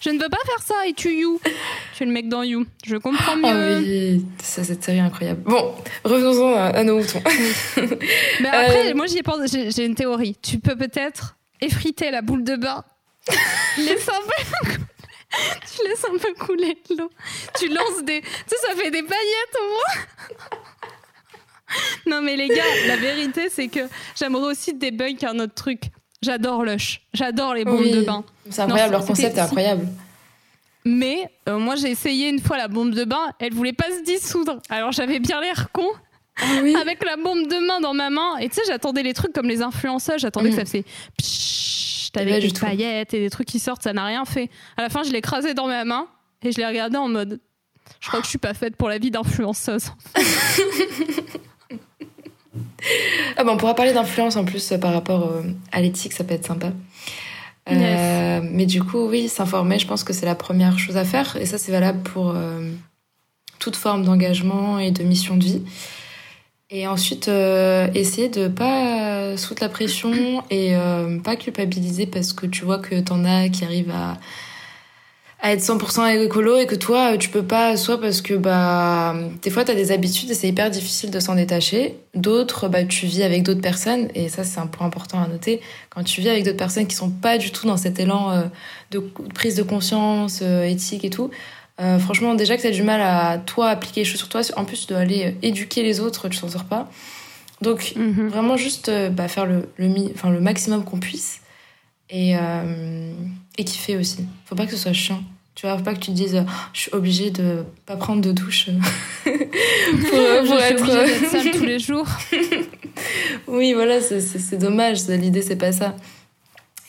[0.00, 1.40] je ne veux pas faire ça et tu You?
[1.96, 2.66] Tu es le mec dans You.
[2.84, 3.44] Je comprends mieux.
[3.46, 5.42] Ah oui, ça, cette série incroyable.
[5.44, 7.22] Bon, revenons-en à, nos moutons.
[8.40, 9.70] Mais après, euh, moi, j'y ai pensé.
[9.70, 10.36] J'ai une théorie.
[10.42, 12.84] Tu peux peut-être effriter la boule de bain.
[13.28, 14.76] Un peu
[15.76, 17.10] tu laisses un peu couler l'eau.
[17.58, 18.20] Tu lances des.
[18.20, 20.04] Tu sais, ça fait des paillettes au moins.
[22.06, 23.80] non, mais les gars, la vérité, c'est que
[24.18, 25.82] j'aimerais aussi débunk un autre truc.
[26.22, 27.02] J'adore Lush.
[27.12, 28.24] J'adore les bombes de bain.
[28.50, 29.86] C'est incroyable, leur concept est incroyable.
[30.84, 34.04] Mais euh, moi, j'ai essayé une fois la bombe de bain, elle voulait pas se
[34.04, 34.60] dissoudre.
[34.68, 35.88] Alors j'avais bien l'air con.
[36.38, 36.44] Ah
[36.80, 38.36] avec la bombe de main dans ma main.
[38.38, 40.18] Et tu sais, j'attendais les trucs comme les influenceurs.
[40.18, 40.58] J'attendais que mm.
[40.58, 40.84] ça faisait
[42.16, 44.50] avec des paillettes et des trucs qui sortent, ça n'a rien fait.
[44.76, 46.06] À la fin, je l'ai écrasé dans ma main
[46.42, 47.40] et je l'ai regardé en mode
[48.00, 49.92] je crois que je suis pas faite pour la vie d'influenceuse.
[53.36, 56.34] ah on pourra parler d'influence en plus euh, par rapport euh, à l'éthique, ça peut
[56.34, 56.72] être sympa.
[57.68, 61.36] Euh, mais du coup, oui, s'informer, je pense que c'est la première chose à faire.
[61.36, 62.32] Et ça, c'est valable pour
[63.58, 65.62] toute forme d'engagement et de mission de vie.
[66.68, 72.46] Et ensuite, euh, essayer de pas sous la pression et euh, pas culpabiliser parce que
[72.46, 74.18] tu vois que t'en as qui arrivent à,
[75.40, 79.50] à être 100% écolo et que toi, tu peux pas, soit parce que bah, des
[79.50, 81.94] fois, t'as des habitudes et c'est hyper difficile de s'en détacher.
[82.16, 85.60] D'autres, bah, tu vis avec d'autres personnes et ça, c'est un point important à noter.
[85.90, 88.42] Quand tu vis avec d'autres personnes qui sont pas du tout dans cet élan euh,
[88.90, 88.98] de
[89.32, 91.30] prise de conscience éthique et tout,
[91.80, 94.40] euh, franchement, déjà que tu as du mal à toi appliquer les choses sur toi,
[94.56, 96.90] en plus tu dois aller euh, éduquer les autres, tu t'en sors pas.
[97.60, 98.28] Donc mhm.
[98.28, 101.40] vraiment juste euh, bah, faire le, le, enfin, le maximum qu'on puisse
[102.08, 102.34] et,
[103.58, 104.24] et kiffer aussi.
[104.44, 105.22] Faut pas que ce soit chiant.
[105.56, 108.30] Tu vois, faut pas que tu te dises je suis obligée de pas prendre de
[108.30, 108.68] douche
[109.24, 109.32] pour,
[110.46, 110.86] pour être
[111.30, 112.06] sale tous les jours.
[113.48, 115.08] oui, voilà, c'est dommage.
[115.08, 115.96] L'idée c'est pas ça.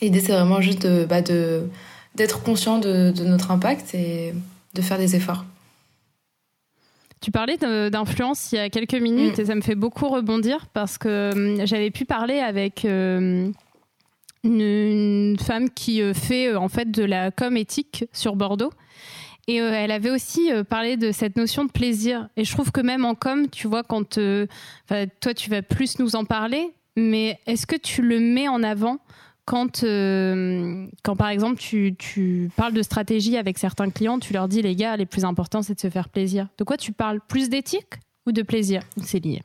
[0.00, 1.64] L'idée c'est vraiment juste de, bah, de
[2.14, 4.34] d'être conscient de, de, notre impact et
[4.74, 5.44] de faire des efforts.
[7.20, 9.40] Tu parlais d'influence il y a quelques minutes mm.
[9.40, 13.50] et ça me fait beaucoup rebondir parce que hum, j'avais pu parler avec euh,
[14.44, 18.72] une, femme qui euh, fait euh, en fait de la com éthique sur Bordeaux.
[19.48, 22.28] Et elle avait aussi parlé de cette notion de plaisir.
[22.36, 26.16] Et je trouve que même en com, tu vois, quand toi, tu vas plus nous
[26.16, 28.98] en parler, mais est-ce que tu le mets en avant
[29.48, 34.46] quand, euh, quand par exemple tu, tu, parles de stratégie avec certains clients, tu leur
[34.46, 36.48] dis les gars, les plus importants c'est de se faire plaisir.
[36.58, 37.20] De quoi tu parles?
[37.26, 37.94] Plus d'éthique
[38.26, 38.82] ou de plaisir?
[39.02, 39.40] C'est lié?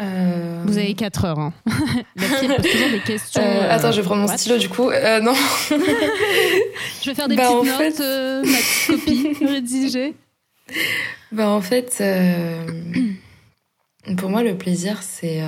[0.00, 0.62] Euh...
[0.64, 1.38] Vous avez 4 heures.
[1.38, 1.52] Hein.
[2.16, 3.42] La fille pose toujours des questions.
[3.42, 4.84] Euh, attends, je vais prendre mon stylo du coup.
[4.84, 5.34] Non.
[5.68, 8.42] je vais faire des bah, petites notes, fait...
[8.50, 10.14] ma petite copie rédigée.
[11.32, 12.02] Bah en fait,
[14.16, 15.40] pour moi le plaisir c'est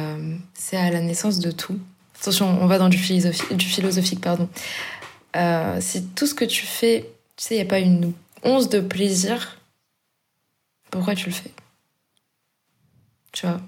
[0.52, 1.78] c'est à la naissance de tout.
[2.22, 4.48] Attention, on va dans du, philosophique, du philosophique pardon.
[5.34, 8.12] Euh, si tout ce que tu fais, tu sais, il n'y a pas une
[8.44, 9.58] once de plaisir,
[10.92, 11.50] pourquoi tu le fais?
[13.32, 13.60] Tu vois?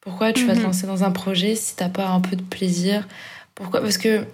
[0.00, 0.66] Pourquoi tu vas te mhm.
[0.66, 3.08] lancer dans un projet si t'as pas un peu de plaisir?
[3.56, 3.80] Pourquoi?
[3.80, 4.24] Parce que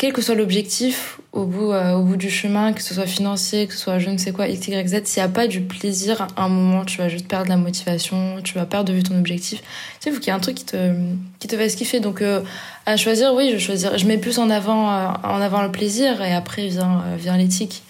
[0.00, 3.66] quel que soit l'objectif au bout, euh, au bout du chemin, que ce soit financier,
[3.66, 5.60] que ce soit je ne sais quoi, X, Y, Z, s'il n'y a pas du
[5.60, 9.02] plaisir, à un moment, tu vas juste perdre la motivation, tu vas perdre de vue
[9.02, 9.60] ton objectif.
[9.60, 9.66] Tu
[10.00, 10.94] sais, il faut qu'il y ait un truc qui te,
[11.38, 12.00] qui te fasse.
[12.00, 12.40] Donc, euh,
[12.86, 13.98] à choisir, oui, je choisir.
[13.98, 17.82] Je mets plus en avant, euh, en avant le plaisir et après vient, vient l'éthique.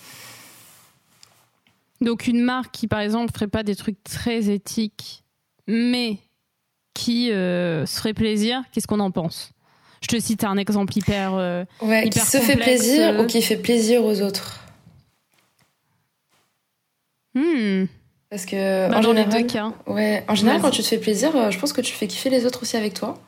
[2.01, 5.22] Donc, une marque qui, par exemple, ferait pas des trucs très éthiques,
[5.68, 6.18] mais
[6.93, 9.53] qui se ferait plaisir, qu'est-ce qu'on en pense?
[10.01, 11.34] Je te cite un exemple hyper.
[11.34, 14.61] Euh, ouais, qui se fait plaisir ou qui fait plaisir aux autres.
[17.34, 17.84] Hmm.
[18.28, 21.59] Parce que bah, en général, ouais, en général, quand tu te fais plaisir, euh, je
[21.59, 23.18] pense que tu fais kiffer les autres aussi avec toi.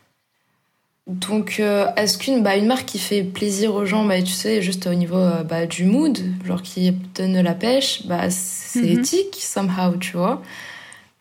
[1.09, 4.63] Donc, euh, est-ce qu'une bah, une marque qui fait plaisir aux gens, bah, tu sais,
[4.63, 9.01] juste au niveau euh, bah, du mood, genre qui donne la pêche, bah, c'est mhm.
[9.01, 10.43] éthique, somehow, tu vois.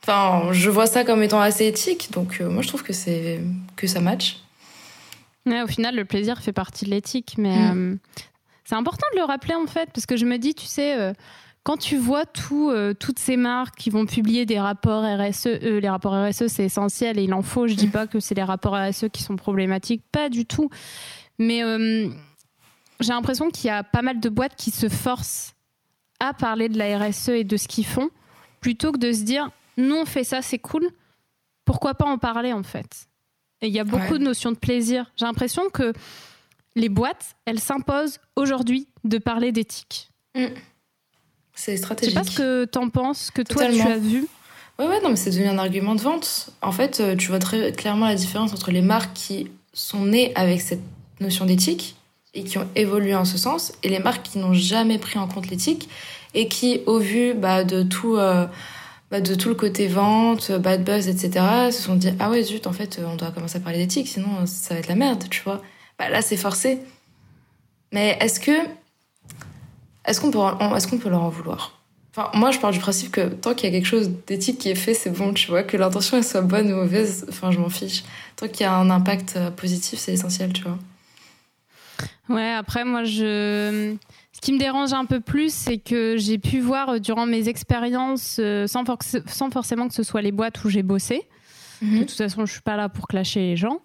[0.04, 3.40] Enfin, je vois ça comme étant assez éthique, donc euh, moi je trouve que, c'est,
[3.76, 4.40] que ça match.
[5.46, 8.00] Ouais, au final, le plaisir fait partie de l'éthique, mais mm.
[8.64, 11.14] c'est important de le rappeler en fait, parce que je me dis, tu sais
[11.64, 15.80] quand tu vois tout, euh, toutes ces marques qui vont publier des rapports RSE, euh,
[15.80, 17.92] les rapports RSE c'est essentiel et il en faut, je dis mm.
[17.92, 20.70] pas que c'est les rapports RSE qui sont problématiques, pas du tout.
[21.38, 22.10] Mais euh,
[23.00, 25.54] j'ai l'impression qu'il y a pas mal de boîtes qui se forcent
[26.20, 28.10] à parler de la RSE et de ce qu'ils font,
[28.60, 30.88] plutôt que de se dire, nous on fait ça, c'est cool,
[31.66, 33.08] pourquoi pas en parler en fait?
[33.62, 35.12] Et il y a beaucoup de notions de plaisir.
[35.16, 35.94] J'ai l'impression que
[36.76, 40.10] les boîtes, elles s'imposent aujourd'hui de parler d'éthique.
[40.36, 40.46] Mm.
[41.54, 42.18] C'est stratégique.
[42.18, 44.28] Je sais pas ce que t'en penses, que toi tu as vu.
[44.80, 46.50] Ouais, ouais, non, mais c'est devenu un argument de vente.
[46.62, 50.32] En fait, euh, tu vois très clairement la différence entre les marques qui sont nées
[50.36, 50.82] avec cette
[51.20, 51.96] notion d'éthique
[52.34, 55.28] et qui ont évolué en ce sens, et les marques qui n'ont jamais pris en
[55.28, 55.90] compte l'éthique
[56.34, 58.16] et qui, au vu bah, de tout.
[58.16, 58.48] Euh,
[59.12, 62.66] bah, de tout le côté vente, bad buzz, etc., se sont dit ah ouais zut
[62.66, 65.42] en fait on doit commencer à parler d'éthique sinon ça va être la merde, tu
[65.44, 65.62] vois.
[66.00, 66.80] Bah là c'est forcé.
[67.92, 68.52] Mais est-ce que
[70.06, 70.40] est-ce qu'on peut,
[70.76, 71.82] est-ce peut leur en vouloir?
[72.14, 74.70] Enfin, moi, je pars du principe que tant qu'il y a quelque chose d'éthique qui
[74.70, 75.64] est fait, c'est bon, tu vois.
[75.64, 78.04] Que l'intention, soit bonne ou mauvaise, enfin, je m'en fiche.
[78.36, 80.78] Tant qu'il y a un impact euh, positif, c'est essentiel, tu vois.
[82.34, 83.96] Ouais, après, moi, je...
[84.34, 87.48] Ce qui me dérange un peu plus, c'est que j'ai pu voir euh, durant mes
[87.48, 88.84] expériences, euh, sans,
[89.28, 91.28] sans, forcément que ce soit les boîtes où j'ai bossé,
[91.82, 92.00] mhm.
[92.00, 93.82] de toute façon, je suis pas là pour clasher les gens,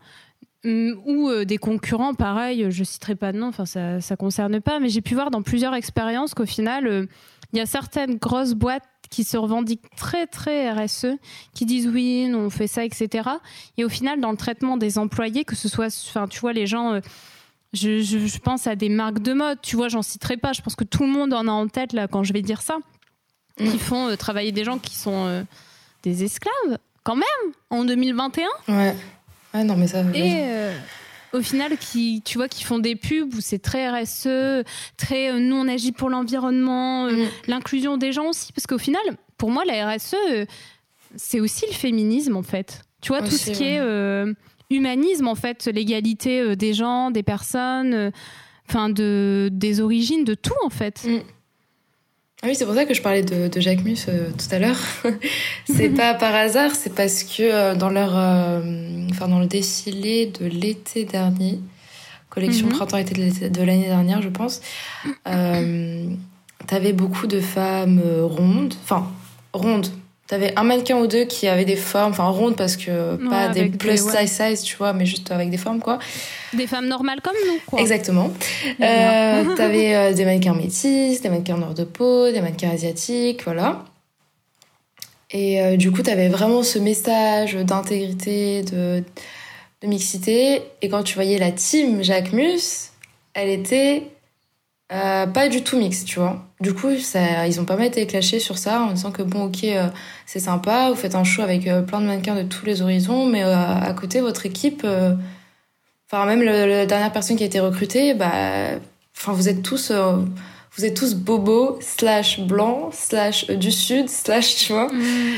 [0.67, 4.61] Hum, ou euh, des concurrents, pareil, je citerai pas de nom, enfin ça, ça concerne
[4.61, 7.07] pas, mais j'ai pu voir dans plusieurs expériences qu'au final, euh,
[7.53, 11.19] il y a certaines grosses boîtes qui se revendiquent très très RSE,
[11.55, 13.29] qui disent oui, on fait ça, etc.
[13.77, 16.67] Et au final, dans le traitement des employés, que ce soit, enfin tu vois, les
[16.67, 17.01] gens, euh,
[17.73, 20.85] je, pense à des marques de mode, tu vois, j'en citerai pas, je pense que
[20.85, 22.79] tout le monde en a en tête là quand je vais dire ça,
[23.59, 23.79] qui mm.
[23.79, 25.45] font travailler des gens qui sont
[26.03, 28.47] des esclaves, quand même, en 2021.
[28.69, 28.95] Ouais
[29.65, 30.03] non, mais ça.
[30.15, 30.73] Et euh,
[31.33, 34.65] au final, qui, tu vois, qui font des pubs où c'est très RSE,
[34.97, 37.29] très euh, nous on agit pour l'environnement, euh, mm.
[37.49, 39.03] l'inclusion des gens aussi, parce qu'au final,
[39.39, 40.15] pour moi, la RSE,
[41.15, 42.83] c'est aussi le féminisme en fait.
[43.01, 44.35] Tu vois, tout ce qui est
[44.71, 48.11] humanisme en fait, l'égalité des gens, des personnes,
[48.69, 51.05] enfin de des origines, de tout en fait.
[51.05, 51.21] Mm.
[52.43, 54.59] Ah oui, c'est pour ça que je parlais de, de Jacques Mus euh, tout à
[54.59, 54.79] l'heure.
[55.65, 60.27] c'est pas par hasard, c'est parce que euh, dans leur, euh, enfin dans le défilé
[60.27, 61.61] de l'été dernier,
[62.29, 62.75] collection mhm.
[62.75, 64.61] printemps-été de l'année dernière, je pense,
[65.25, 69.11] t'avais beaucoup de femmes rondes, enfin
[69.55, 69.89] rondes,
[70.27, 73.67] T'avais un mannequin ou deux qui avaient des formes, enfin rondes parce que pas des
[73.67, 76.01] plus size size, tu vois, mais juste avec des formes quoi.
[76.53, 77.81] Des femmes normales comme nous, quoi.
[77.81, 78.33] Exactement.
[78.81, 83.85] Euh, T'avais euh, des mannequins métis, des mannequins nord de peau, des mannequins asiatiques, voilà.
[85.31, 89.05] Et euh, du coup, t'avais vraiment ce message d'intégrité, de,
[89.83, 90.63] de mixité.
[90.83, 92.91] Et quand tu voyais la team Jacques Mus,
[93.35, 94.05] elle était
[94.93, 96.47] euh, pas du tout mix, tu vois.
[96.61, 99.47] Du coup, ça, ils ont pas mal été clashés sur ça en disant que bon,
[99.47, 99.89] ok, euh,
[100.27, 103.27] c'est sympa, vous faites un show avec euh, plein de mannequins de tous les horizons,
[103.27, 104.87] mais à côté, votre équipe,
[106.07, 108.31] enfin même la dernière personne qui a été recrutée, bah,
[109.17, 114.73] enfin vous êtes tous, vous êtes tous bobos slash blancs slash du sud slash, tu
[114.73, 114.87] vois.
[114.87, 115.35] Mm.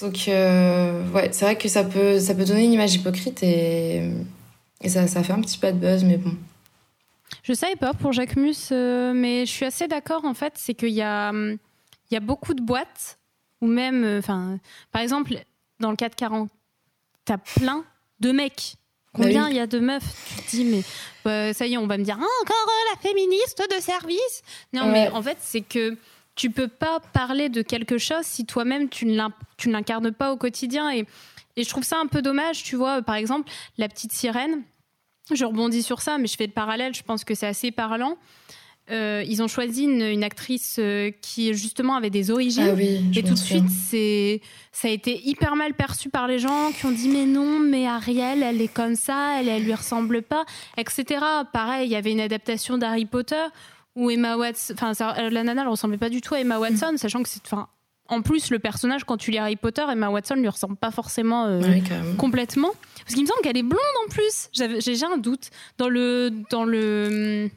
[0.00, 4.02] Donc ouais, c'est vrai que ça peut, ça peut donner une image hypocrite et,
[4.80, 6.32] et ça, ça fait un petit peu de buzz, mais bon.
[7.42, 10.54] Je savais pas pour Jacques Mus, euh, mais je suis assez d'accord en fait.
[10.56, 11.56] C'est qu'il y a, hum,
[12.10, 13.18] il y a beaucoup de boîtes,
[13.60, 14.58] ou même, euh, enfin,
[14.90, 15.34] par exemple,
[15.80, 16.50] dans le 440,
[17.24, 17.84] t'as plein
[18.20, 18.74] de mecs.
[19.14, 20.02] Bah Combien il y a de meufs?
[20.36, 20.82] Tu te dis, mais
[21.24, 24.42] bah, ça y est, on va me dire ah, encore la féministe de service?
[24.72, 25.98] Non, mais en fait, c'est que
[26.34, 29.28] tu peux pas parler de quelque chose si toi-même tu ne
[29.66, 30.90] l'incarnes pas au quotidien.
[30.90, 31.06] Et,
[31.56, 33.02] et je trouve ça un peu dommage, tu vois.
[33.02, 34.62] Par exemple, la petite sirène,
[35.30, 38.16] je rebondis sur ça, mais je fais le parallèle, je pense que c'est assez parlant.
[38.90, 42.70] Euh, ils ont choisi une, actrice euh, qui justement avait des origines.
[42.70, 44.40] Ah oui, et tout de suite c'est
[44.72, 47.86] ça a été hyper mal perçu par les gens qui ont dit mais non mais
[47.86, 50.44] Ariel elle est comme ça elle elle lui ressemble pas
[50.76, 53.44] etc pareil il y avait une adaptation d'Harry Potter
[53.94, 54.92] où Emma Watson enfin
[55.30, 57.68] la nana elle ressemblait pas du tout à Emma Watson sachant que c'est enfin
[58.12, 61.46] en plus, le personnage, quand tu lis Harry Potter, Emma Watson lui ressemble pas forcément
[61.46, 61.60] euh,
[62.18, 62.70] complètement.
[62.98, 64.50] Parce qu'il me semble qu'elle est blonde en plus.
[64.52, 65.48] J'ai un doute.
[65.78, 67.48] Dans le, dans le,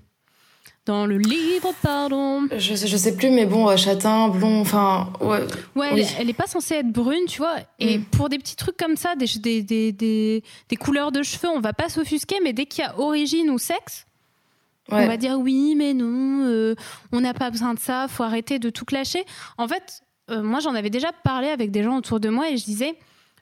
[0.86, 2.48] dans le livre, pardon.
[2.56, 5.46] Je sais, je sais plus, mais bon, châtain, blond, enfin, ouais.
[5.76, 7.58] Ouais, elle, est pas censée être brune, tu vois.
[7.80, 8.06] Et mm.
[8.06, 11.60] pour des petits trucs comme ça, des, des, des, des, des couleurs de cheveux, on
[11.60, 14.06] va pas s'offusquer, mais dès qu'il y a origine ou sexe,
[14.90, 16.76] on va dire oui, mais non, euh,
[17.12, 19.26] on n'a pas besoin de ça, faut arrêter de tout clasher.
[19.58, 22.58] En fait, euh, moi, j'en avais déjà parlé avec des gens autour de moi et
[22.58, 22.96] je disais,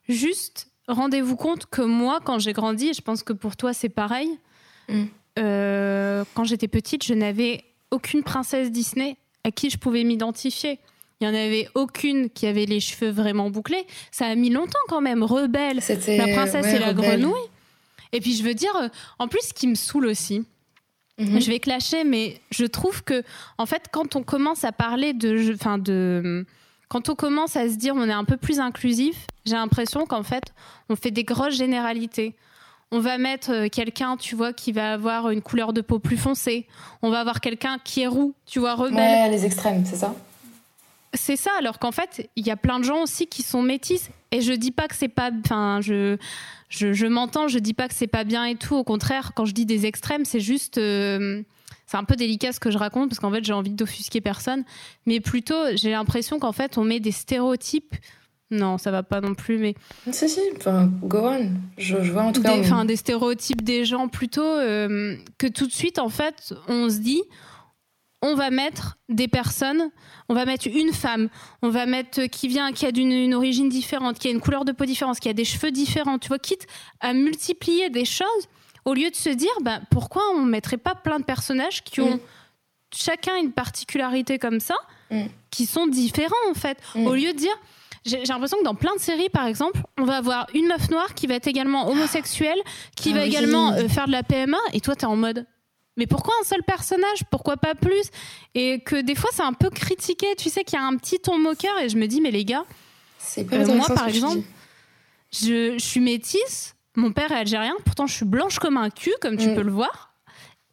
[0.09, 3.89] juste rendez-vous compte que moi, quand j'ai grandi, et je pense que pour toi c'est
[3.89, 4.29] pareil,
[4.89, 5.05] mm.
[5.39, 10.79] Euh, quand j'étais petite, je n'avais aucune princesse Disney à qui je pouvais m'identifier.
[11.19, 13.85] Il n'y en avait aucune qui avait les cheveux vraiment bouclés.
[14.11, 15.23] Ça a mis longtemps quand même.
[15.23, 17.33] Rebelle, la princesse et la grenouille.
[18.11, 20.45] Et puis je veux dire, euh, en plus, ce qui me saoule aussi,
[21.17, 21.39] mhm.
[21.39, 23.23] je vais clasher, mais je trouve que,
[23.57, 26.45] en fait, quand on commence à parler de, enfin de,
[26.93, 30.23] quand on commence à se dire on est un peu plus inclusif, j'ai l'impression qu'en
[30.23, 30.53] fait,
[30.89, 32.35] on fait des grosses généralités
[32.93, 36.15] on va mettre euh, quelqu'un, tu vois, qui va avoir une couleur de peau plus
[36.15, 36.67] foncée.
[37.01, 38.93] On va avoir quelqu'un qui est roux, tu vois, rebelle.
[38.93, 40.13] Ouais, les extrêmes, c'est ça?
[41.15, 44.11] C'est ça, alors qu'en fait, il y a plein de gens aussi qui sont métis.
[44.31, 45.31] Et je dis pas que c'est pas.
[45.43, 46.17] Enfin, je,
[46.69, 48.75] je, m'entends, je dis pas que c'est pas bien et tout.
[48.75, 50.77] Au contraire, quand je dis des extrêmes, c'est juste.
[50.77, 51.41] Euh,
[51.93, 54.63] c'est un peu délicat ce que je raconte parce qu'en fait, j'ai envie d'offusquer personne.
[55.05, 57.95] Mais plutôt, j'ai l'impression qu'en fait, on met des stéréotypes
[58.51, 59.73] non, ça va pas non plus, mais.
[60.11, 61.49] Si, si, enfin, go on.
[61.75, 62.55] Je, vois en tout cas.
[62.59, 66.97] Enfin, des stéréotypes des gens plutôt euh, que tout de suite, en fait, on se
[66.97, 67.23] dit,
[68.21, 69.89] on va mettre des personnes,
[70.29, 71.29] on va mettre une femme,
[71.63, 74.71] on va mettre qui vient, qui a d'une origine différente, qui a une couleur de
[74.71, 76.67] peau différente, qui a des cheveux différents, tu vois, quitte
[76.99, 78.47] à multiplier des choses,
[78.85, 82.15] au lieu de se dire, bah, pourquoi on mettrait pas plein de personnages qui ont
[82.15, 82.19] mm.
[82.95, 84.75] chacun une particularité comme ça,
[85.11, 85.25] mm.
[85.51, 87.07] qui sont différents, en fait, mm.
[87.07, 87.57] au lieu de dire
[88.05, 91.13] j'ai l'impression que dans plein de séries, par exemple, on va avoir une meuf noire
[91.13, 92.59] qui va être également homosexuelle,
[92.97, 95.45] qui ah va également euh, faire de la PMA, et toi, t'es en mode.
[95.95, 97.19] Mais pourquoi un seul personnage?
[97.29, 98.09] Pourquoi pas plus?
[98.55, 100.35] Et que des fois, c'est un peu critiqué.
[100.37, 102.43] Tu sais qu'il y a un petit ton moqueur, et je me dis, mais les
[102.45, 102.65] gars,
[103.37, 104.43] euh, moi, par exemple,
[105.31, 109.37] je, suis métisse, mon père est algérien, pourtant je suis blanche comme un cul, comme
[109.37, 109.55] tu mm.
[109.55, 110.13] peux le voir,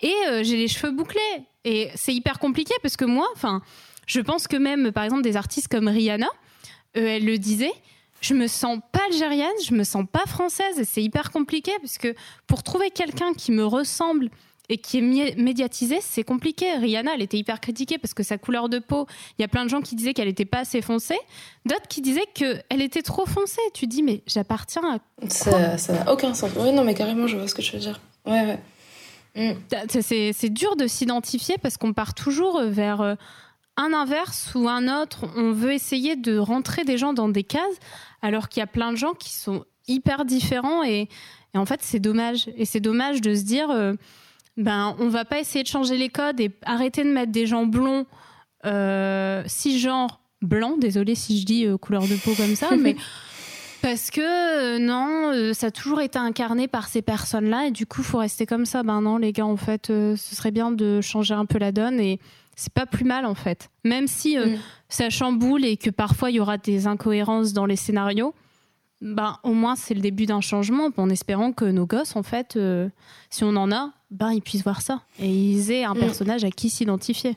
[0.00, 1.20] et euh, j'ai les cheveux bouclés.
[1.64, 3.62] Et c'est hyper compliqué parce que moi, enfin,
[4.06, 6.28] je pense que même, par exemple, des artistes comme Rihanna,
[6.96, 7.72] euh, elle le disait,
[8.20, 11.98] je me sens pas algérienne, je me sens pas française et c'est hyper compliqué parce
[11.98, 12.14] que
[12.46, 14.30] pour trouver quelqu'un qui me ressemble
[14.70, 16.72] et qui est médiatisé, c'est compliqué.
[16.76, 19.06] Rihanna, elle était hyper critiquée parce que sa couleur de peau,
[19.36, 21.18] il y a plein de gens qui disaient qu'elle était pas assez foncée,
[21.66, 23.60] d'autres qui disaient qu'elle était trop foncée.
[23.74, 25.28] Tu dis, mais j'appartiens à.
[25.28, 26.52] Ça n'a aucun sens.
[26.56, 28.00] Oui, non, mais carrément, je vois ce que tu veux dire.
[28.24, 28.58] Ouais, ouais.
[29.34, 29.56] Mm.
[30.00, 33.14] C'est dur de s'identifier parce qu'on part toujours vers euh,
[33.76, 37.62] un inverse ou un autre, on veut essayer de rentrer des gens dans des cases,
[38.22, 41.08] alors qu'il y a plein de gens qui sont hyper différents et,
[41.54, 42.48] en fait c'est dommage.
[42.56, 43.94] Et c'est dommage de se dire, euh,
[44.56, 47.66] ben on va pas essayer de changer les codes et arrêter de mettre des gens
[47.66, 48.06] blonds,
[48.66, 52.96] euh, cisgenres blancs, désolé si je dis euh, couleur de peau comme ça, mais
[53.82, 58.18] parce que non, ça a toujours été incarné par ces personnes-là et du coup faut
[58.18, 58.82] rester comme ça.
[58.82, 61.98] Ben non les gars, en fait, ce serait bien de changer un peu la donne
[61.98, 62.20] et
[62.60, 63.70] c'est pas plus mal en fait.
[63.84, 64.58] Même si euh, mm.
[64.88, 68.34] ça chamboule et que parfois il y aura des incohérences dans les scénarios,
[69.00, 72.56] ben, au moins c'est le début d'un changement en espérant que nos gosses, en fait,
[72.56, 72.88] euh,
[73.30, 76.00] si on en a, ben, ils puissent voir ça et ils aient un mm.
[76.00, 77.36] personnage à qui s'identifier.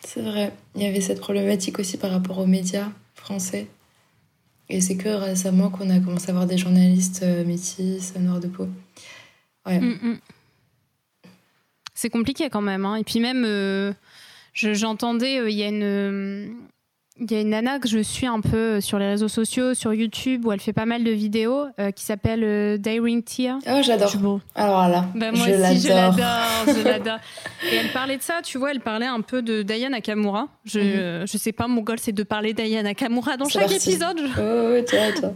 [0.00, 0.52] C'est vrai.
[0.74, 3.68] Il y avait cette problématique aussi par rapport aux médias français.
[4.68, 8.48] Et c'est que récemment qu'on a commencé à voir des journalistes euh, métis, noirs de
[8.48, 8.68] peau.
[9.64, 9.80] Ouais.
[9.80, 10.18] Mm,
[11.94, 12.84] c'est compliqué quand même.
[12.84, 12.96] Hein.
[12.96, 13.94] Et puis même,
[14.52, 16.56] j'entendais, euh, il y a une
[17.18, 19.72] il y a une nana que je suis un peu euh, sur les réseaux sociaux,
[19.72, 23.58] sur YouTube, où elle fait pas mal de vidéos, euh, qui s'appelle euh, Daring Tia.
[23.66, 24.40] Oh, j'adore.
[24.54, 27.18] Alors là, bah, moi aussi, je l'adore, je l'adore.
[27.72, 30.48] Et elle parlait de ça, tu vois, elle parlait un peu de Diane Nakamura.
[30.64, 31.26] Je, mhm.
[31.26, 34.20] je sais pas, mon goal, c'est de parler Diane Nakamura dans chaque épisode.
[34.38, 35.32] Oh, ouais, toi, toi.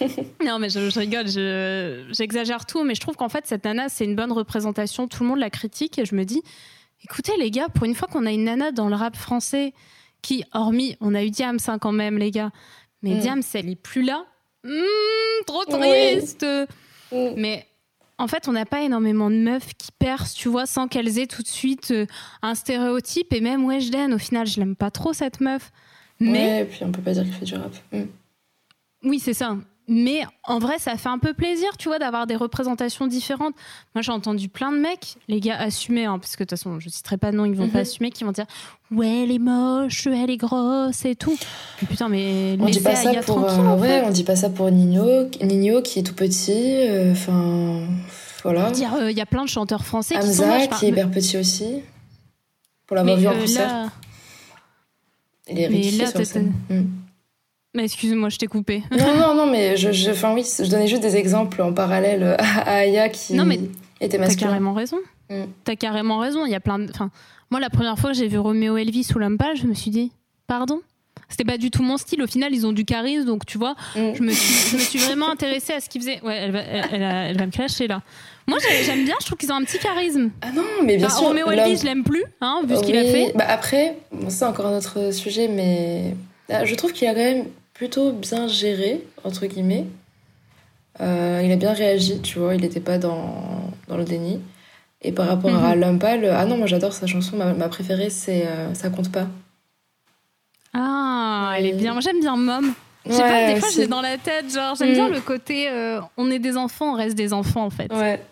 [0.44, 1.26] non, mais je, je rigole,
[2.14, 5.08] j'exagère tout, mais je trouve qu'en fait, cette nana, c'est une bonne représentation.
[5.08, 6.42] Tout le monde la critique, et je me dis,
[7.02, 9.72] écoutez, les gars, pour une fois qu'on a une nana dans le rap français,
[10.24, 12.50] qui, hormis, on a eu Diams hein, quand même, les gars,
[13.02, 13.18] mais mm.
[13.20, 14.24] Diams, elle est plus là.
[14.64, 16.46] Hmm, trop triste.
[17.12, 17.34] Mm.
[17.36, 17.66] Mais
[18.16, 21.26] en fait, on n'a pas énormément de meufs qui percent, tu vois, sans qu'elles aient
[21.26, 22.06] tout de suite euh,
[22.40, 23.34] un stéréotype.
[23.34, 25.70] Et même Weshden, au final, je l'aime pas trop cette meuf.
[26.20, 26.62] Mais...
[26.62, 27.72] et puis on peut pas dire qu'elle fait du rap.
[27.92, 28.04] Mm.
[29.02, 29.58] Oui, c'est ça.
[29.86, 33.54] Mais en vrai, ça fait un peu plaisir, tu vois, d'avoir des représentations différentes.
[33.94, 36.80] Moi, j'ai entendu plein de mecs, les gars assumés, hein, parce que de toute façon,
[36.80, 37.82] je citerai pas de nom, ils vont pas mhm.
[37.82, 38.46] assumer, qui vont dire
[38.90, 41.36] Ouais, elle est moche, elle est grosse et tout.
[41.88, 45.28] putain, mais on dit pas ça pour, euh, ouais, on dit pas ça pour Nino,
[45.42, 46.88] Nino qui est tout petit.
[46.88, 47.86] Euh, enfin,
[48.42, 48.72] voilà.
[48.74, 50.68] Il y a plein de chanteurs français qui sont moches.
[50.78, 51.82] qui est hyper petit aussi.
[52.86, 53.68] pour l'avoir vu en concert.
[53.68, 53.90] Là...
[55.46, 56.54] Il est là, sur scène.
[56.70, 56.84] Hmm.
[57.74, 58.82] Mais excuse-moi, je t'ai coupé.
[58.92, 62.36] non, non, non, mais je, je, enfin, oui, je donnais juste des exemples en parallèle
[62.38, 63.58] à Aya qui non, mais
[64.00, 64.38] était masculin.
[64.38, 64.98] T'as carrément raison.
[65.30, 65.44] Mm.
[65.64, 66.46] T'as carrément raison.
[66.46, 66.90] Il y a plein de.
[66.90, 67.10] Enfin,
[67.50, 70.12] moi, la première fois que j'ai vu Roméo Elvis ou Lampal, je me suis dit,
[70.46, 70.80] pardon?
[71.28, 72.22] C'était pas du tout mon style.
[72.22, 74.14] Au final, ils ont du charisme, donc tu vois, mm.
[74.14, 76.20] je, me suis, je me suis vraiment intéressée à ce qu'ils faisaient.
[76.22, 78.02] Ouais, elle va, elle, va me clasher là.
[78.46, 80.30] Moi, j'aime bien, je trouve qu'ils ont un petit charisme.
[80.42, 81.26] Ah non, mais bien sûr.
[81.26, 83.32] Roméo Elvis, je l'aime plus, hein, vu ce qu'il a fait.
[83.34, 86.14] Bah après, bon, c'est encore un autre sujet, mais
[86.50, 89.86] ah, je trouve qu'il a quand même plutôt bien géré, entre guillemets.
[91.00, 94.40] Euh, il a bien réagi, tu vois, il n'était pas dans, dans le déni.
[95.02, 95.80] Et par rapport à mhm.
[95.80, 99.26] Lumpal, ah non, moi j'adore sa chanson, ma, préférée c'est euh, Ça compte pas.
[100.72, 101.92] Ah, elle est bien.
[101.92, 102.72] Moi j'aime bien Mom.
[103.06, 105.12] Je sais pas, des fois j'ai dans la tête, genre j'aime bien mm.
[105.12, 107.92] le côté euh, on est des enfants, on reste des enfants en fait.
[107.92, 108.22] Ouais.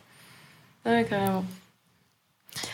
[0.87, 1.45] Ouais, carrément.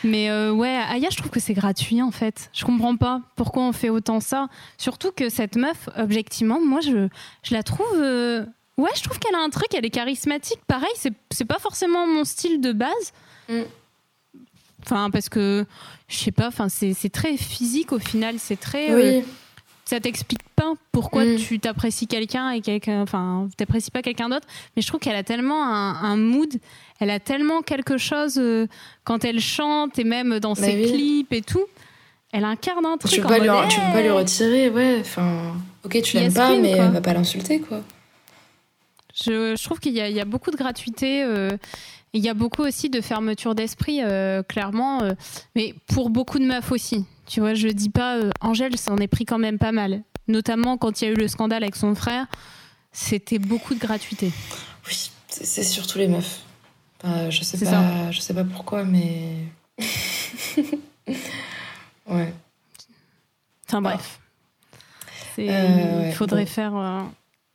[0.04, 2.50] Mais euh, ouais, Aya, je trouve que c'est gratuit en fait.
[2.52, 4.48] Je comprends pas pourquoi on fait autant ça.
[4.76, 7.08] Surtout que cette meuf, objectivement, moi je,
[7.42, 7.86] je la trouve.
[7.96, 8.44] Euh,
[8.76, 10.60] ouais, je trouve qu'elle a un truc, elle est charismatique.
[10.66, 13.12] Pareil, c'est pas forcément mon style de base.
[13.48, 13.62] Mm.
[14.84, 15.66] Enfin, parce que
[16.08, 18.90] je sais pas, enfin, c'est très physique au final, c'est très.
[18.90, 19.20] Euh,
[19.88, 21.36] ça t'explique pas pourquoi mm.
[21.36, 23.00] tu t'apprécies quelqu'un et quelqu'un.
[23.00, 24.46] Enfin, t'apprécies pas quelqu'un d'autre.
[24.76, 26.52] Mais je trouve qu'elle a tellement un, mood,
[27.00, 28.66] elle a tellement quelque chose euh,
[29.04, 31.64] quand elle chante et même dans bah ses clips et tout.
[32.32, 33.12] Elle incarne un truc.
[33.12, 34.98] Tu peux, pas, lui, tu peux pas lui retirer, ouais.
[35.00, 36.88] Enfin, ok, tu l'aimes pas, mais quoi.
[36.88, 37.80] va pas l'insulter, quoi.
[39.14, 41.24] Je, je trouve qu'il y, y, a beaucoup de gratuité.
[41.24, 41.56] Euh,
[42.12, 45.00] il y a beaucoup aussi de fermeture d'esprit, euh, clairement.
[45.56, 47.06] mais pour beaucoup de meufs aussi.
[47.28, 50.02] Tu vois, je dis pas, euh, Angèle s'en est pris quand même pas mal.
[50.28, 52.26] Notamment quand il y a eu le scandale avec son frère,
[52.90, 54.32] c'était beaucoup de gratuité.
[54.86, 56.40] Oui, c'est surtout les meufs.
[57.04, 59.34] je sais pas, je sais pas pourquoi, mais
[62.08, 62.32] ouais.
[63.68, 64.20] Enfin bref,
[65.38, 67.00] euh, il faudrait faire euh,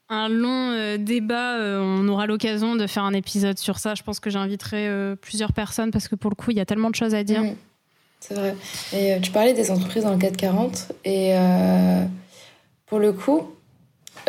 [0.10, 1.58] un long débat.
[1.60, 3.96] on aura l'occasion de faire un épisode sur ça.
[3.96, 6.92] Je pense que j'inviterai plusieurs personnes parce que pour le coup, il y a tellement
[6.92, 7.42] de choses à dire.
[7.42, 7.56] Mm.
[8.26, 8.56] C'est vrai.
[8.94, 12.06] Et euh, tu parlais des entreprises dans le 440 et euh,
[12.86, 13.50] pour le coup,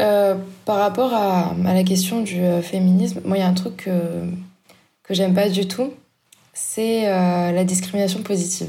[0.00, 0.34] euh,
[0.64, 3.90] par rapport à, la question du féminisme, moi il y a un truc que,
[5.04, 5.92] que j'aime pas du tout,
[6.52, 8.68] c'est la discrimination positive.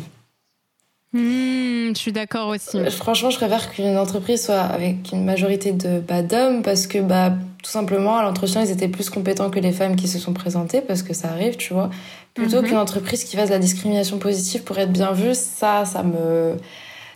[1.14, 2.78] Hmm, je suis d'accord aussi.
[2.92, 7.34] Franchement, je préfère qu'une entreprise soit avec une majorité de bah, d'hommes parce que bah,
[7.66, 10.82] tout simplement à l'entretien ils étaient plus compétents que les femmes qui se sont présentées
[10.82, 11.90] parce que ça arrive, tu vois
[12.36, 12.68] plutôt mhm.
[12.68, 16.58] qu'une entreprise qui fasse de la discrimination positive pour être bien vue, ça, ça me,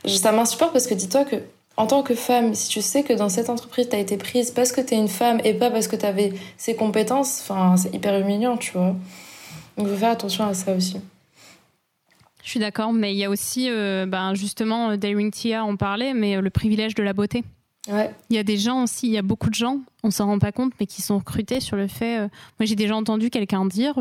[0.07, 1.35] ça m'insupporte parce que dis-toi que
[1.77, 4.51] en tant que femme, si tu sais que dans cette entreprise, tu as été prise
[4.51, 7.77] parce que tu es une femme et pas parce que tu avais ces compétences, enfin,
[7.77, 8.95] c'est hyper humiliant, tu vois.
[9.77, 10.97] Donc, il faut faire attention à ça aussi.
[12.43, 16.13] Je suis d'accord, mais il y a aussi, euh, ben justement, Daring Tia en parlait,
[16.13, 17.43] mais euh, le privilège de la beauté.
[17.89, 18.13] Ouais.
[18.29, 20.39] Il y a des gens aussi, il y a beaucoup de gens, on s'en rend
[20.39, 22.19] pas compte, mais qui sont recrutés sur le fait.
[22.19, 22.27] Euh,
[22.59, 23.99] moi, j'ai déjà entendu quelqu'un dire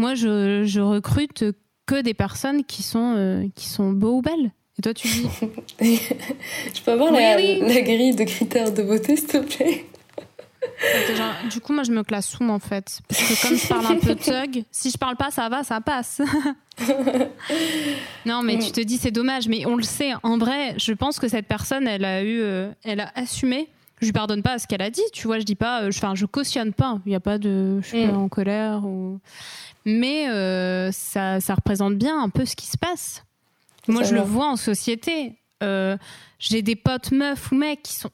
[0.00, 1.44] moi, je, recrute
[1.84, 4.50] que des personnes qui sont, euh, qui sont beaux ou belles.
[4.78, 5.28] Et toi, tu dis
[5.80, 9.84] Je peux avoir la, grille de critères de beauté, s'il te plaît?
[11.50, 13.00] Du coup, moi, je me classe sous, en fait.
[13.08, 15.80] Parce que comme je parle un peu thug, si je parle pas, ça va, ça
[15.80, 16.20] passe.
[18.26, 19.48] non, mais tu te dis, c'est dommage.
[19.48, 22.70] Mais on le sait, en vrai, je pense que cette personne, elle a eu, euh,
[22.84, 23.68] elle a assumé.
[24.00, 25.38] Je lui pardonne pas ce qu'elle a dit, tu vois.
[25.38, 26.98] Je dis pas, euh, enfin, je, cautionne pas.
[27.04, 28.16] Il n'y a pas de, je suis pas mm.
[28.16, 29.20] en colère ou
[29.84, 33.24] mais euh, ça, représente bien un peu ce qui se passe.
[33.88, 35.36] Moi, je le vois en société.
[35.62, 35.96] Euh,
[36.38, 38.10] j'ai des potes meufs ou mecs qui sont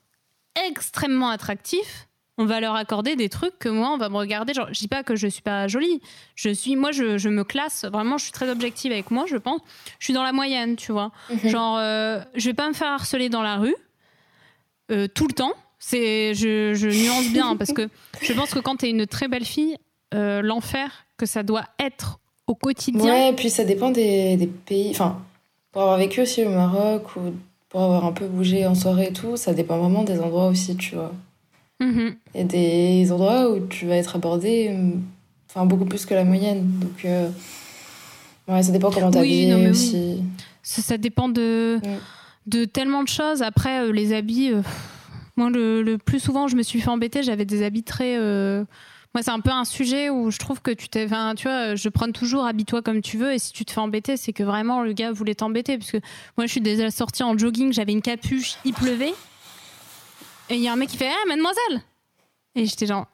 [0.68, 2.05] extrêmement attractifs.
[2.38, 4.52] On va leur accorder des trucs que moi, on va me regarder.
[4.52, 6.00] Genre, je dis pas que je suis pas jolie.
[6.34, 7.84] Je suis, moi, je, me classe.
[7.84, 9.24] Vraiment, je suis très objective avec moi.
[9.26, 9.60] Je pense,
[9.98, 11.12] je suis dans la moyenne, tu vois.
[11.30, 11.48] Mhm.
[11.48, 13.76] Genre, euh, je vais pas me faire harceler dans la rue
[15.14, 15.52] tout le temps.
[15.78, 17.88] C'est, je, je nuance bien parce que
[18.22, 19.76] je pense que quand tu es une très belle fille,
[20.12, 23.12] l'enfer que ça doit être au quotidien.
[23.12, 24.90] Ouais, et puis ça dépend des, des, pays.
[24.90, 25.20] Enfin,
[25.72, 27.34] pour avoir vécu aussi au Maroc ou
[27.68, 30.76] pour avoir un peu bougé en soirée et tout, ça dépend vraiment des endroits aussi,
[30.76, 31.12] tu vois.
[31.80, 32.14] Mm-hmm.
[32.34, 34.74] Il y a des endroits où tu vas être abordé
[35.56, 36.68] enfin, beaucoup plus que la moyenne.
[36.80, 37.28] Donc, euh,
[38.48, 40.22] ouais, ça dépend comment t'habilles oui, aussi.
[40.62, 41.98] Ça, dépend de, mm.
[42.46, 43.42] de tellement de choses.
[43.42, 44.52] Après, euh, les habits.
[44.52, 44.62] Euh,
[45.36, 47.22] moi, le, le, plus souvent, je me suis fait embêter.
[47.22, 48.18] J'avais des habits très
[49.14, 51.06] moi, c'est un peu un sujet où je trouve que tu t'es.
[51.06, 53.32] Enfin, tu vois, je prends toujours habille-toi comme tu veux.
[53.32, 55.78] Et si tu te fais embêter, c'est que vraiment le gars voulait t'embêter.
[55.78, 55.96] Parce que
[56.36, 59.14] moi, je suis déjà sortie en jogging, j'avais une capuche, il pleuvait.
[60.50, 61.82] Et il y a un mec qui fait Ah, mademoiselle
[62.54, 63.06] Et j'étais genre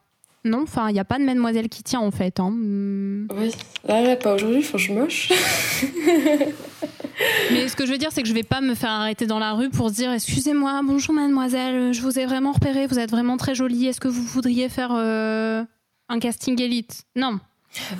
[0.44, 2.40] non, enfin, il n'y a pas de mademoiselle qui tient en fait.
[2.40, 2.50] Hein.
[2.50, 3.28] Hmm.
[3.36, 3.52] Oui,
[3.86, 5.32] là, pas aujourd'hui, je suis moche.
[7.52, 9.38] Mais ce que je veux dire, c'est que je vais pas me faire arrêter dans
[9.38, 13.36] la rue pour dire excusez-moi, bonjour mademoiselle, je vous ai vraiment repéré, vous êtes vraiment
[13.36, 15.62] très jolie, est-ce que vous voudriez faire euh,
[16.08, 17.04] un casting élite?
[17.14, 17.38] Non.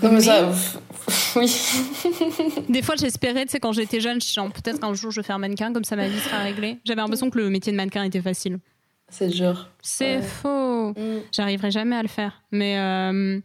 [0.02, 0.50] Non, mais, ça,
[1.36, 1.50] oui.
[2.68, 5.72] des fois, j'espérais, tu sais, quand j'étais jeune, peut-être qu'un jour je vais faire mannequin,
[5.72, 6.78] comme ça ma vie sera réglée.
[6.84, 8.58] J'avais l'impression que le métier de mannequin était facile.
[9.12, 9.68] C'est dur.
[9.82, 10.92] C'est faux.
[10.92, 11.20] Mm.
[11.32, 12.42] J'arriverai jamais à le faire.
[12.50, 13.40] Mais, euh,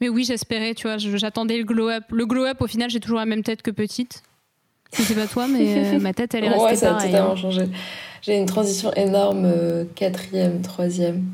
[0.00, 2.02] mais oui, j'espérais, tu vois, j'attendais le glow-up.
[2.10, 4.24] Le glow-up, au final, j'ai toujours la même tête que petite.
[4.92, 7.30] Je sais pas toi, mais euh, ma tête, elle est restée ouais, ça a totalement
[7.30, 7.36] hein.
[7.36, 7.68] changé.
[8.22, 11.24] J'ai une transition énorme, euh, quatrième, troisième.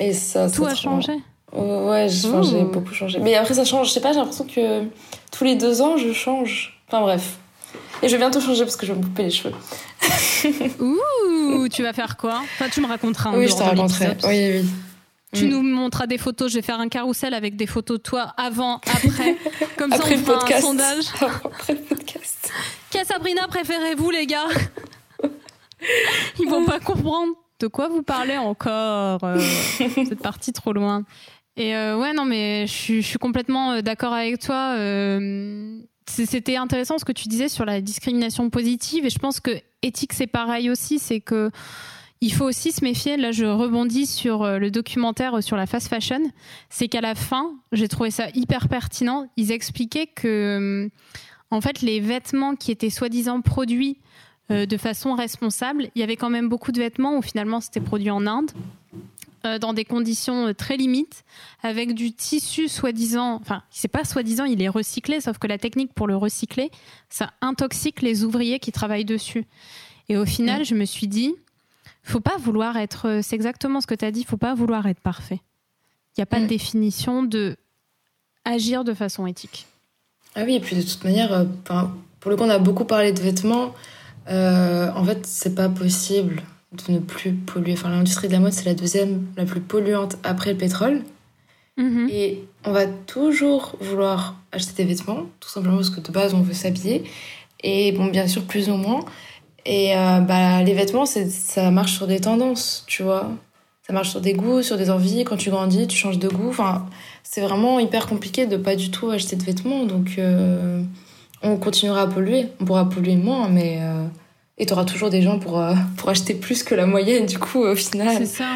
[0.00, 1.12] Et ça, Tout a changé
[1.52, 3.20] Ouais, j'ai changé, beaucoup changé.
[3.20, 3.88] Mais après, ça change.
[3.88, 4.82] Je sais pas, j'ai l'impression que
[5.30, 6.82] tous les deux ans, je change.
[6.88, 7.38] Enfin bref.
[8.02, 9.54] Et je vais bientôt changer parce que je vais me couper les cheveux.
[10.80, 12.40] Ouh, tu vas faire quoi?
[12.42, 13.36] Enfin, tu me raconteras.
[13.36, 14.16] oui, je te raconterai.
[14.24, 14.70] Oui, oui.
[15.34, 15.48] Tu mm.
[15.48, 16.50] nous montreras des photos.
[16.50, 19.36] Je vais faire un carrousel avec des photos de toi avant, après.
[19.76, 21.04] Comme ça, on le fera un sondage.
[21.20, 22.50] Après le podcast.
[22.90, 24.48] Quelle Sabrina préférez-vous, les gars?
[26.40, 29.22] Ils vont pas comprendre de quoi vous parlez encore.
[29.22, 29.38] Euh,
[29.78, 31.04] cette partie trop loin.
[31.56, 34.74] Et euh, ouais, non, mais je suis complètement euh, d'accord avec toi.
[36.08, 39.04] C'était intéressant ce que tu disais sur la discrimination positive.
[39.04, 39.50] Et je pense que
[39.82, 40.98] éthique, c'est pareil aussi.
[40.98, 41.50] C'est que
[42.20, 43.16] il faut aussi se méfier.
[43.16, 46.20] Là, je rebondis sur euh, le documentaire euh, sur la fast fashion.
[46.68, 49.26] C'est qu'à la fin, j'ai trouvé ça hyper pertinent.
[49.36, 50.88] Ils expliquaient que, euh,
[51.50, 53.98] en fait, les vêtements qui étaient soi-disant produits
[54.50, 58.10] de façon responsable, il y avait quand même beaucoup de vêtements où finalement c'était produit
[58.10, 58.50] en Inde
[59.60, 61.24] dans des conditions très limites,
[61.62, 65.92] avec du tissu soi-disant, enfin, c'est pas soi-disant, il est recyclé, sauf que la technique
[65.94, 66.70] pour le recycler,
[67.08, 69.46] ça intoxique les ouvriers qui travaillent dessus.
[70.08, 70.64] Et au final, mm.
[70.64, 71.34] je me suis dit,
[72.02, 73.08] faut pas vouloir être.
[73.08, 74.24] Euh, c'est exactement ce que tu as dit.
[74.24, 75.40] Faut pas vouloir être parfait.
[76.16, 76.48] Il n'y a pas de mm.
[76.48, 77.56] définition de
[78.44, 79.66] agir de façon éthique.
[80.34, 81.44] Ah oui, et puis de toute manière, euh,
[82.20, 83.74] pour le coup, on a beaucoup parlé de vêtements.
[84.28, 87.72] Euh, en fait, c'est pas possible de ne plus polluer.
[87.72, 91.02] Enfin, l'industrie de la mode, c'est la deuxième la plus polluante après le pétrole.
[91.78, 92.10] Mm-hmm.
[92.10, 96.42] Et on va toujours vouloir acheter des vêtements, tout simplement parce que de base, on
[96.42, 97.04] veut s'habiller.
[97.62, 99.04] Et bon, bien sûr, plus ou moins.
[99.64, 103.30] Et euh, bah, les vêtements, ça marche sur des tendances, tu vois.
[103.86, 105.24] Ça marche sur des goûts, sur des envies.
[105.24, 106.50] Quand tu grandis, tu changes de goût.
[106.50, 106.86] Enfin,
[107.22, 109.84] c'est vraiment hyper compliqué de pas du tout acheter de vêtements.
[109.84, 110.82] Donc, euh,
[111.42, 112.48] on continuera à polluer.
[112.60, 113.78] On pourra polluer moins, mais.
[113.80, 114.04] Euh,
[114.58, 115.64] et tu auras toujours des gens pour,
[115.96, 118.16] pour acheter plus que la moyenne, du coup, au final.
[118.18, 118.54] C'est ça.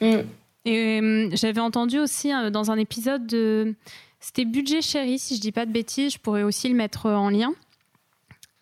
[0.00, 0.24] Mm.
[0.66, 3.74] Et j'avais entendu aussi dans un épisode de.
[4.18, 7.30] C'était Budget Chéri, si je dis pas de bêtises, je pourrais aussi le mettre en
[7.30, 7.52] lien.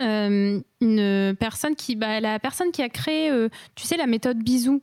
[0.00, 4.38] Euh, une personne qui, bah, la personne qui a créé, euh, tu sais, la méthode
[4.38, 4.80] bisou.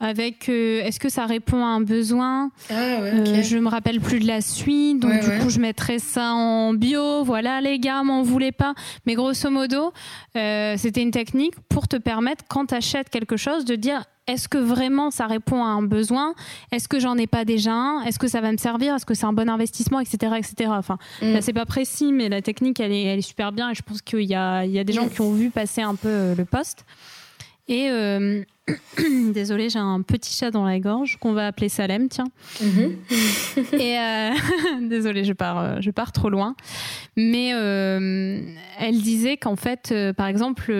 [0.00, 4.18] Avec, euh, est-ce que ça répond à un besoin ah, ouais, Je me rappelle plus
[4.18, 7.22] de la suite, donc du coup je mettrais ça en bio.
[7.22, 8.74] Voilà, les gars, m'en voulez pas.
[9.06, 9.92] Mais grosso modo,
[10.34, 14.58] c'était une technique pour te permettre, quand tu achètes quelque chose, de dire est-ce que
[14.58, 16.34] vraiment ça répond à un besoin?
[16.70, 18.02] Est-ce que j'en ai pas déjà un?
[18.02, 18.94] Est-ce que ça va me servir?
[18.94, 19.98] Est-ce que c'est un bon investissement?
[19.98, 20.16] Etc.
[20.36, 20.70] etc.
[20.72, 21.32] Enfin, mm.
[21.32, 23.82] là, c'est pas précis, mais la technique, elle est, elle est super bien et je
[23.82, 26.08] pense qu'il y a, il y a des gens qui ont vu passer un peu
[26.08, 26.84] euh, le poste.
[27.66, 27.88] Et
[28.98, 32.28] euh, désolé, j'ai un petit chat dans la gorge qu'on va appeler Salem, tiens.
[32.62, 33.76] Mm-hmm.
[33.80, 34.30] et euh,
[34.88, 36.54] désolé, je pars, je pars trop loin.
[37.16, 40.72] Mais elle disait qu'en fait, par exemple,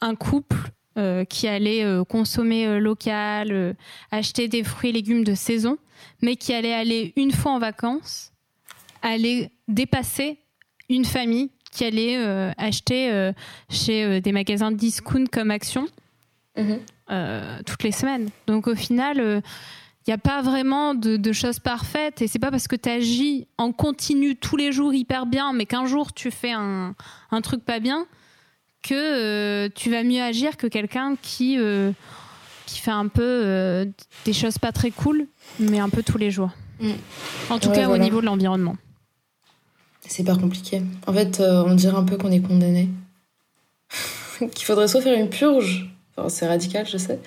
[0.00, 0.56] un couple
[0.98, 3.76] euh, qui allait euh, consommer euh, local,
[4.10, 5.76] acheter des fruits et légumes de saison,
[6.22, 8.32] mais qui allait aller une fois en vacances,
[9.02, 10.38] allait dépasser
[10.88, 12.16] une famille qui allait
[12.56, 13.32] acheter
[13.68, 15.86] chez des magasins de discount comme Action
[16.56, 16.78] mhm.
[17.64, 18.28] toutes les semaines.
[18.46, 19.42] Donc au final,
[20.06, 23.48] il n'y a pas vraiment de, choses parfaites et c'est pas parce que tu agis
[23.58, 26.94] en continu tous les jours hyper bien, mais qu'un jour tu fais un,
[27.32, 28.06] un truc pas bien,
[28.86, 31.90] que euh, tu vas mieux agir que quelqu'un qui, euh,
[32.66, 33.84] qui fait un peu euh,
[34.24, 35.26] des choses pas très cool,
[35.58, 36.50] mais un peu tous les jours.
[36.80, 36.90] Mm.
[37.50, 38.76] En tout cas, au niveau de l'environnement.
[40.06, 40.82] C'est pas compliqué.
[41.08, 42.88] En fait, on dirait un peu qu'on est condamné.
[44.38, 45.90] Qu'il faudrait soit faire une purge.
[46.28, 47.18] C'est radical, je sais.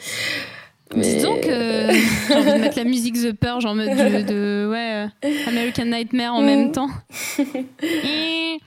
[0.96, 1.16] Mais...
[1.16, 1.88] Disons que
[2.28, 5.08] j'ai envie de mettre la musique The Purge en mode de, ouais,
[5.48, 6.90] American Nightmare en même temps.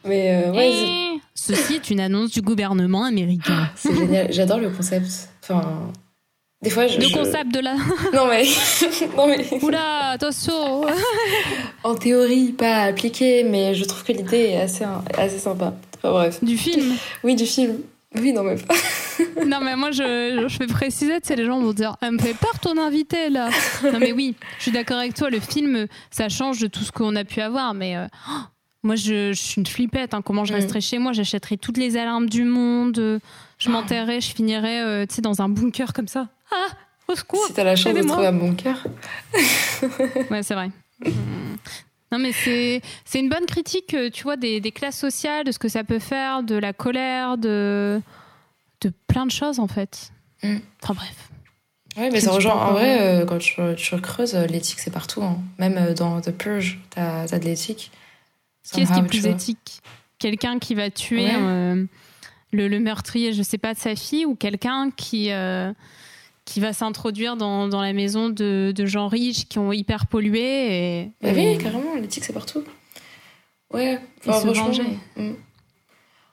[0.05, 3.69] Mais ouais, Ceci est une annonce du gouvernement américain.
[3.75, 5.07] C'est génial, j'adore le concept.
[5.43, 5.91] Enfin,
[6.63, 7.75] des fois, je, le concept de la.
[8.15, 8.45] non mais,
[9.17, 9.63] non mais.
[9.63, 10.83] Oula, attention.
[11.83, 14.85] en théorie, pas appliqué, mais je trouve que l'idée est assez,
[15.19, 15.75] assez sympa.
[15.99, 16.45] Enfin, bref.
[16.45, 16.95] Du film.
[17.25, 17.79] Oui, du film.
[18.17, 18.75] Oui, non, mais pas.
[19.47, 22.19] non, mais moi, je, je fais préciser, tu sais, les gens vont dire Elle me
[22.19, 23.51] fait peur ton invité, là.
[23.93, 26.93] non, mais oui, je suis d'accord avec toi, le film, ça change de tout ce
[26.93, 27.97] qu'on a pu avoir, mais.
[27.97, 28.41] Euh, oh,
[28.85, 30.13] moi, je, suis une flippette.
[30.13, 30.23] Hein.
[30.23, 30.57] Comment je mm.
[30.57, 31.13] resterais chez moi?
[31.13, 33.21] J'achèterais toutes les alarmes du monde.
[33.59, 36.29] Je m'enterrais, je finirais euh, tu sais, dans un bunker comme ça.
[36.51, 36.67] Ah
[37.07, 38.85] Au secours Si t'as la chance de trouver un bunker.
[40.31, 40.71] ouais, c'est vrai.
[42.13, 45.51] Non, mais c'est, c'est une bonne critique, euh, tu vois, des, des, classes sociales, de
[45.51, 48.03] ce que ça peut faire, de la colère, de,
[48.83, 50.13] de plein de choses, en fait.
[50.43, 50.59] Mm.
[50.83, 51.31] Enfin, bref.
[51.97, 52.55] Oui, mais ça rejoint.
[52.55, 55.23] En vrai, euh, quand tu, tu creuses, l'éthique, c'est partout.
[55.23, 55.39] Hein.
[55.59, 57.91] Même dans The Purge, t'as, as de l'éthique.
[58.63, 59.81] Qui est-ce qui est plus éthique?
[60.19, 64.91] Quelqu'un qui va tuer le, le, meurtrier, je sais pas, de sa fille, ou quelqu'un
[64.91, 65.31] qui
[66.45, 71.01] qui va s'introduire dans, dans, la maison de, de, gens riches qui ont hyper pollué.
[71.01, 72.65] Et, bah oui, carrément, l'éthique c'est partout.
[73.73, 74.83] Ouais, enfin, se
[75.21, 75.37] mm.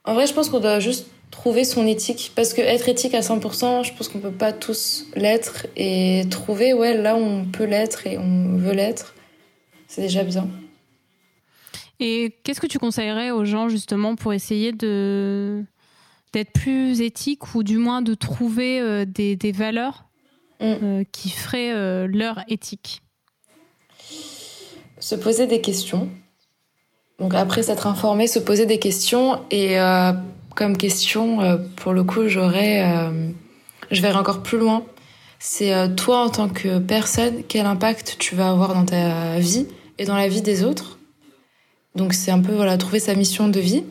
[0.05, 2.31] En vrai, je pense qu'on doit juste trouver son éthique.
[2.35, 5.67] Parce que être éthique à 100%, je pense qu'on peut pas tous l'être.
[5.75, 9.13] Et trouver, ouais, là où on peut l'être et on veut l'être,
[9.87, 10.47] c'est déjà bien.
[11.99, 15.63] Et qu'est-ce que tu conseillerais aux gens justement pour essayer de
[16.33, 20.05] d'être plus éthique ou du moins de trouver euh, des, des, valeurs
[20.59, 20.65] mm.
[20.65, 23.01] euh, qui feraient euh, leur éthique
[24.99, 26.09] Se poser des questions.
[27.19, 29.75] Donc après s'être informé, se poser des questions et
[30.55, 33.11] comme question, pour le coup, j'aurais,
[33.91, 34.85] je verrai encore plus loin.
[35.37, 39.67] C'est toi en tant que personne, quel impact tu vas avoir dans ta vie
[39.97, 40.97] et dans la vie des autres?
[41.95, 43.83] Donc c'est un peu voilà trouver sa mission de vie.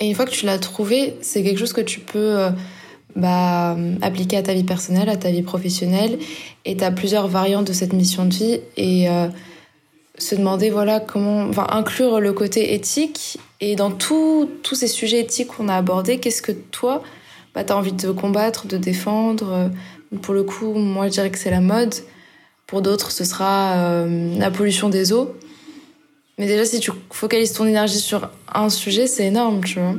[0.00, 2.50] Et une fois que tu l'as trouvé, c'est quelque chose que tu peux euh,
[3.14, 6.18] bah, appliquer à ta vie personnelle, à ta vie professionnelle.
[6.64, 8.60] Et tu as plusieurs variantes de cette mission de vie.
[8.76, 9.28] Et euh,
[10.18, 11.48] se demander, voilà, comment.
[11.48, 13.38] Enfin, inclure le côté éthique.
[13.60, 17.02] Et dans tous ces sujets éthiques qu'on a abordés, qu'est-ce que toi,
[17.54, 19.70] bah, tu as envie de combattre, de défendre?
[20.22, 21.94] Pour le coup, moi, je dirais que c'est la mode.
[22.66, 25.34] Pour d'autres, ce sera euh, la pollution des eaux.
[26.38, 29.94] Mais déjà, si tu focalises ton énergie sur un sujet, c'est énorme, tu vois.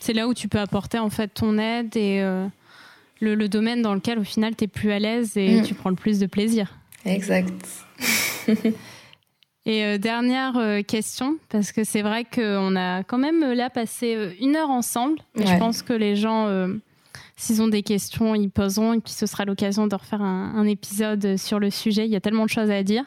[0.00, 2.46] C'est là où tu peux apporter en fait ton aide et euh,
[3.20, 5.62] le, domaine dans lequel au final tu es plus à l'aise et mm.
[5.62, 6.74] tu prends le plus de plaisir.
[7.04, 7.52] Exact.
[9.66, 14.34] et euh, dernière euh, question, parce que c'est vrai qu'on a quand même là passé
[14.40, 15.18] une heure ensemble.
[15.38, 16.48] Et je pense que les gens,
[17.36, 20.66] s'ils ont des questions, ils poseront et puis ce sera l'occasion de refaire un, un
[20.66, 22.06] épisode sur le sujet.
[22.06, 23.04] Il y a tellement de choses à dire.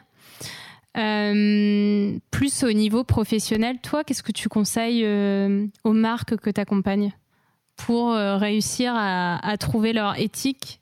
[0.96, 6.60] Euh, plus au niveau professionnel, toi, qu'est-ce que tu conseilles euh, aux marques que tu
[6.60, 7.12] accompagnes
[7.76, 10.80] pour euh, réussir à, trouver leur éthique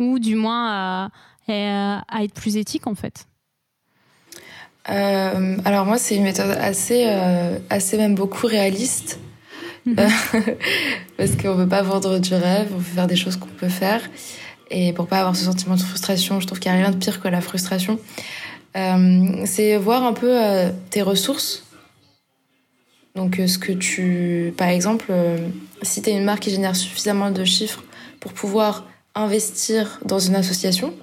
[0.00, 1.08] ou du moins
[1.48, 3.26] à, être plus éthique en fait?
[4.84, 7.06] Alors moi, c'est une méthode assez,
[7.70, 9.20] assez même beaucoup réaliste.
[9.86, 9.96] Mhm.
[11.16, 13.68] parce qu'on ne veut pas vendre du rêve, on veut faire des choses qu'on peut
[13.68, 14.00] faire.
[14.70, 16.96] Et pour pas avoir ce sentiment de frustration, je trouve qu'il n'y a rien de
[16.96, 17.98] pire que la frustration.
[18.76, 21.64] Euh, c'est voir un peu euh, tes ressources.
[23.14, 24.54] Donc, euh, ce que tu.
[24.56, 25.12] Par exemple,
[25.82, 27.82] si tu es une marque qui génère suffisamment de chiffres
[28.20, 30.94] pour pouvoir investir dans une association,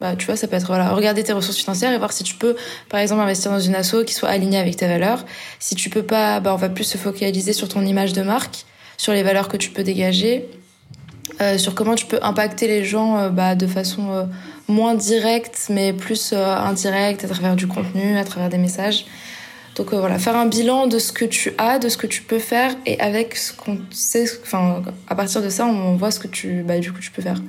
[0.00, 2.34] bah, tu vois, ça peut être voilà, regarder tes ressources financières et voir si tu
[2.34, 2.54] peux,
[2.90, 5.24] par exemple, investir dans une asso qui soit alignée avec tes valeurs.
[5.58, 8.66] Si tu peux pas, bah, on va plus se focaliser sur ton image de marque,
[8.98, 10.46] sur les valeurs que tu peux dégager,
[11.56, 14.28] sur comment tu peux impacter les gens bah, de façon
[14.68, 19.06] moins direct, mais plus euh, indirect à travers du contenu, à travers des messages.
[19.74, 22.22] Donc euh, voilà, faire un bilan de ce que tu as, de ce que tu
[22.22, 26.20] peux faire, et avec ce qu'on sait, enfin, à partir de ça, on voit ce
[26.20, 27.40] que tu, bah, du coup, tu peux faire.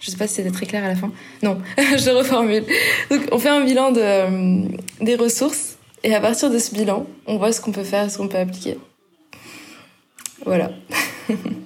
[0.00, 1.10] Je sais pas si c'était très clair à la fin.
[1.42, 2.64] Non, je reformule.
[3.10, 4.68] Donc on fait un bilan de, euh,
[5.00, 8.18] des ressources, et à partir de ce bilan, on voit ce qu'on peut faire, ce
[8.18, 8.78] qu'on peut appliquer.
[10.44, 10.70] Voilà.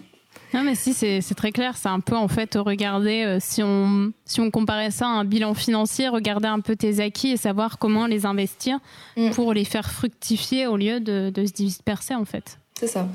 [0.52, 1.76] Non, mais si, c'est très clair.
[1.76, 5.24] C'est un peu, en fait, regarder, euh, si, on, si on comparait ça à un
[5.24, 8.78] bilan financier, regarder un peu tes acquis et savoir comment les investir
[9.16, 9.30] mm.
[9.30, 12.58] pour les faire fructifier au lieu de, de se disperser, en fait.
[12.74, 13.06] C'est ça.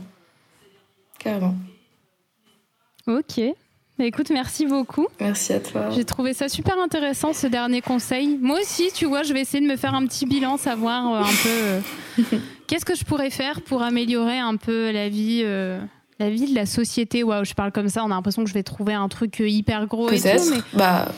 [1.19, 1.55] Carrément.
[3.07, 3.41] Ok.
[3.97, 5.07] Bah, écoute, merci beaucoup.
[5.21, 5.89] Merci à toi.
[5.89, 8.37] J'ai trouvé ça super intéressant, ce dernier conseil.
[8.41, 11.19] Moi aussi, tu vois, je vais essayer de me faire un petit bilan, savoir euh,
[11.21, 15.43] un peu euh, qu'est-ce que je pourrais faire pour améliorer un peu la vie
[16.19, 18.53] la vie de la société, waouh, je parle comme ça, on a l'impression que je
[18.53, 21.11] vais trouver un truc euh, hyper gros et tout, mais bah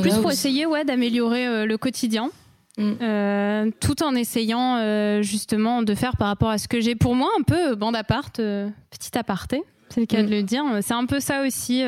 [0.00, 2.30] plus pour essayer ouais d'améliorer euh, le quotidien.
[2.78, 2.92] Mm.
[3.00, 7.30] Euh, tout en essayant justement de faire par rapport à ce que j'ai pour moi
[7.38, 10.30] un peu bande apart, petit aparté, c'est le cas de mm.
[10.30, 10.64] le dire.
[10.82, 11.82] C'est un peu ça aussi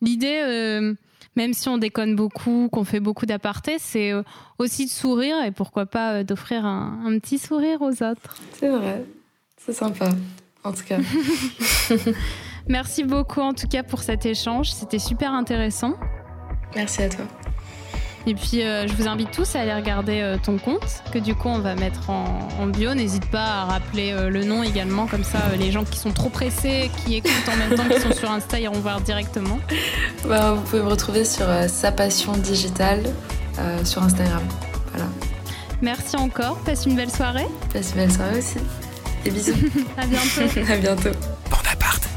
[0.00, 0.96] l'idée,
[1.36, 4.12] même si on déconne beaucoup, qu'on fait beaucoup d'apartés, c'est
[4.58, 8.38] aussi de sourire et pourquoi pas d'offrir un, un, petit sourire aux autres.
[8.58, 9.04] C'est vrai.
[9.60, 10.08] C'est sympa,
[10.64, 10.98] en tout cas.
[12.68, 14.70] Merci beaucoup en tout cas pour cet échange.
[14.72, 15.94] C'était super intéressant.
[16.74, 17.24] Merci à toi.
[18.26, 21.34] Et puis, euh, je vous invite tous à aller regarder euh, ton compte, que du
[21.34, 22.94] coup, on va mettre en, bio.
[22.94, 26.28] N'hésite pas à rappeler euh, le nom également, comme ça, les gens qui sont trop
[26.28, 29.58] pressés, qui écoutent en même temps, qui sont sur Insta, iront voir directement.
[30.28, 33.02] Bah, vous pouvez me retrouver sur Sa Passion Digitale
[33.84, 34.42] sur Instagram.
[34.92, 35.08] Voilà.
[35.82, 36.56] Merci encore.
[36.58, 37.46] Passe une belle soirée.
[37.72, 38.58] Passe une belle soirée aussi.
[39.24, 39.52] Et bisous.
[39.96, 40.60] à bientôt.
[40.72, 41.10] à bientôt.
[41.50, 42.09] Bon appart.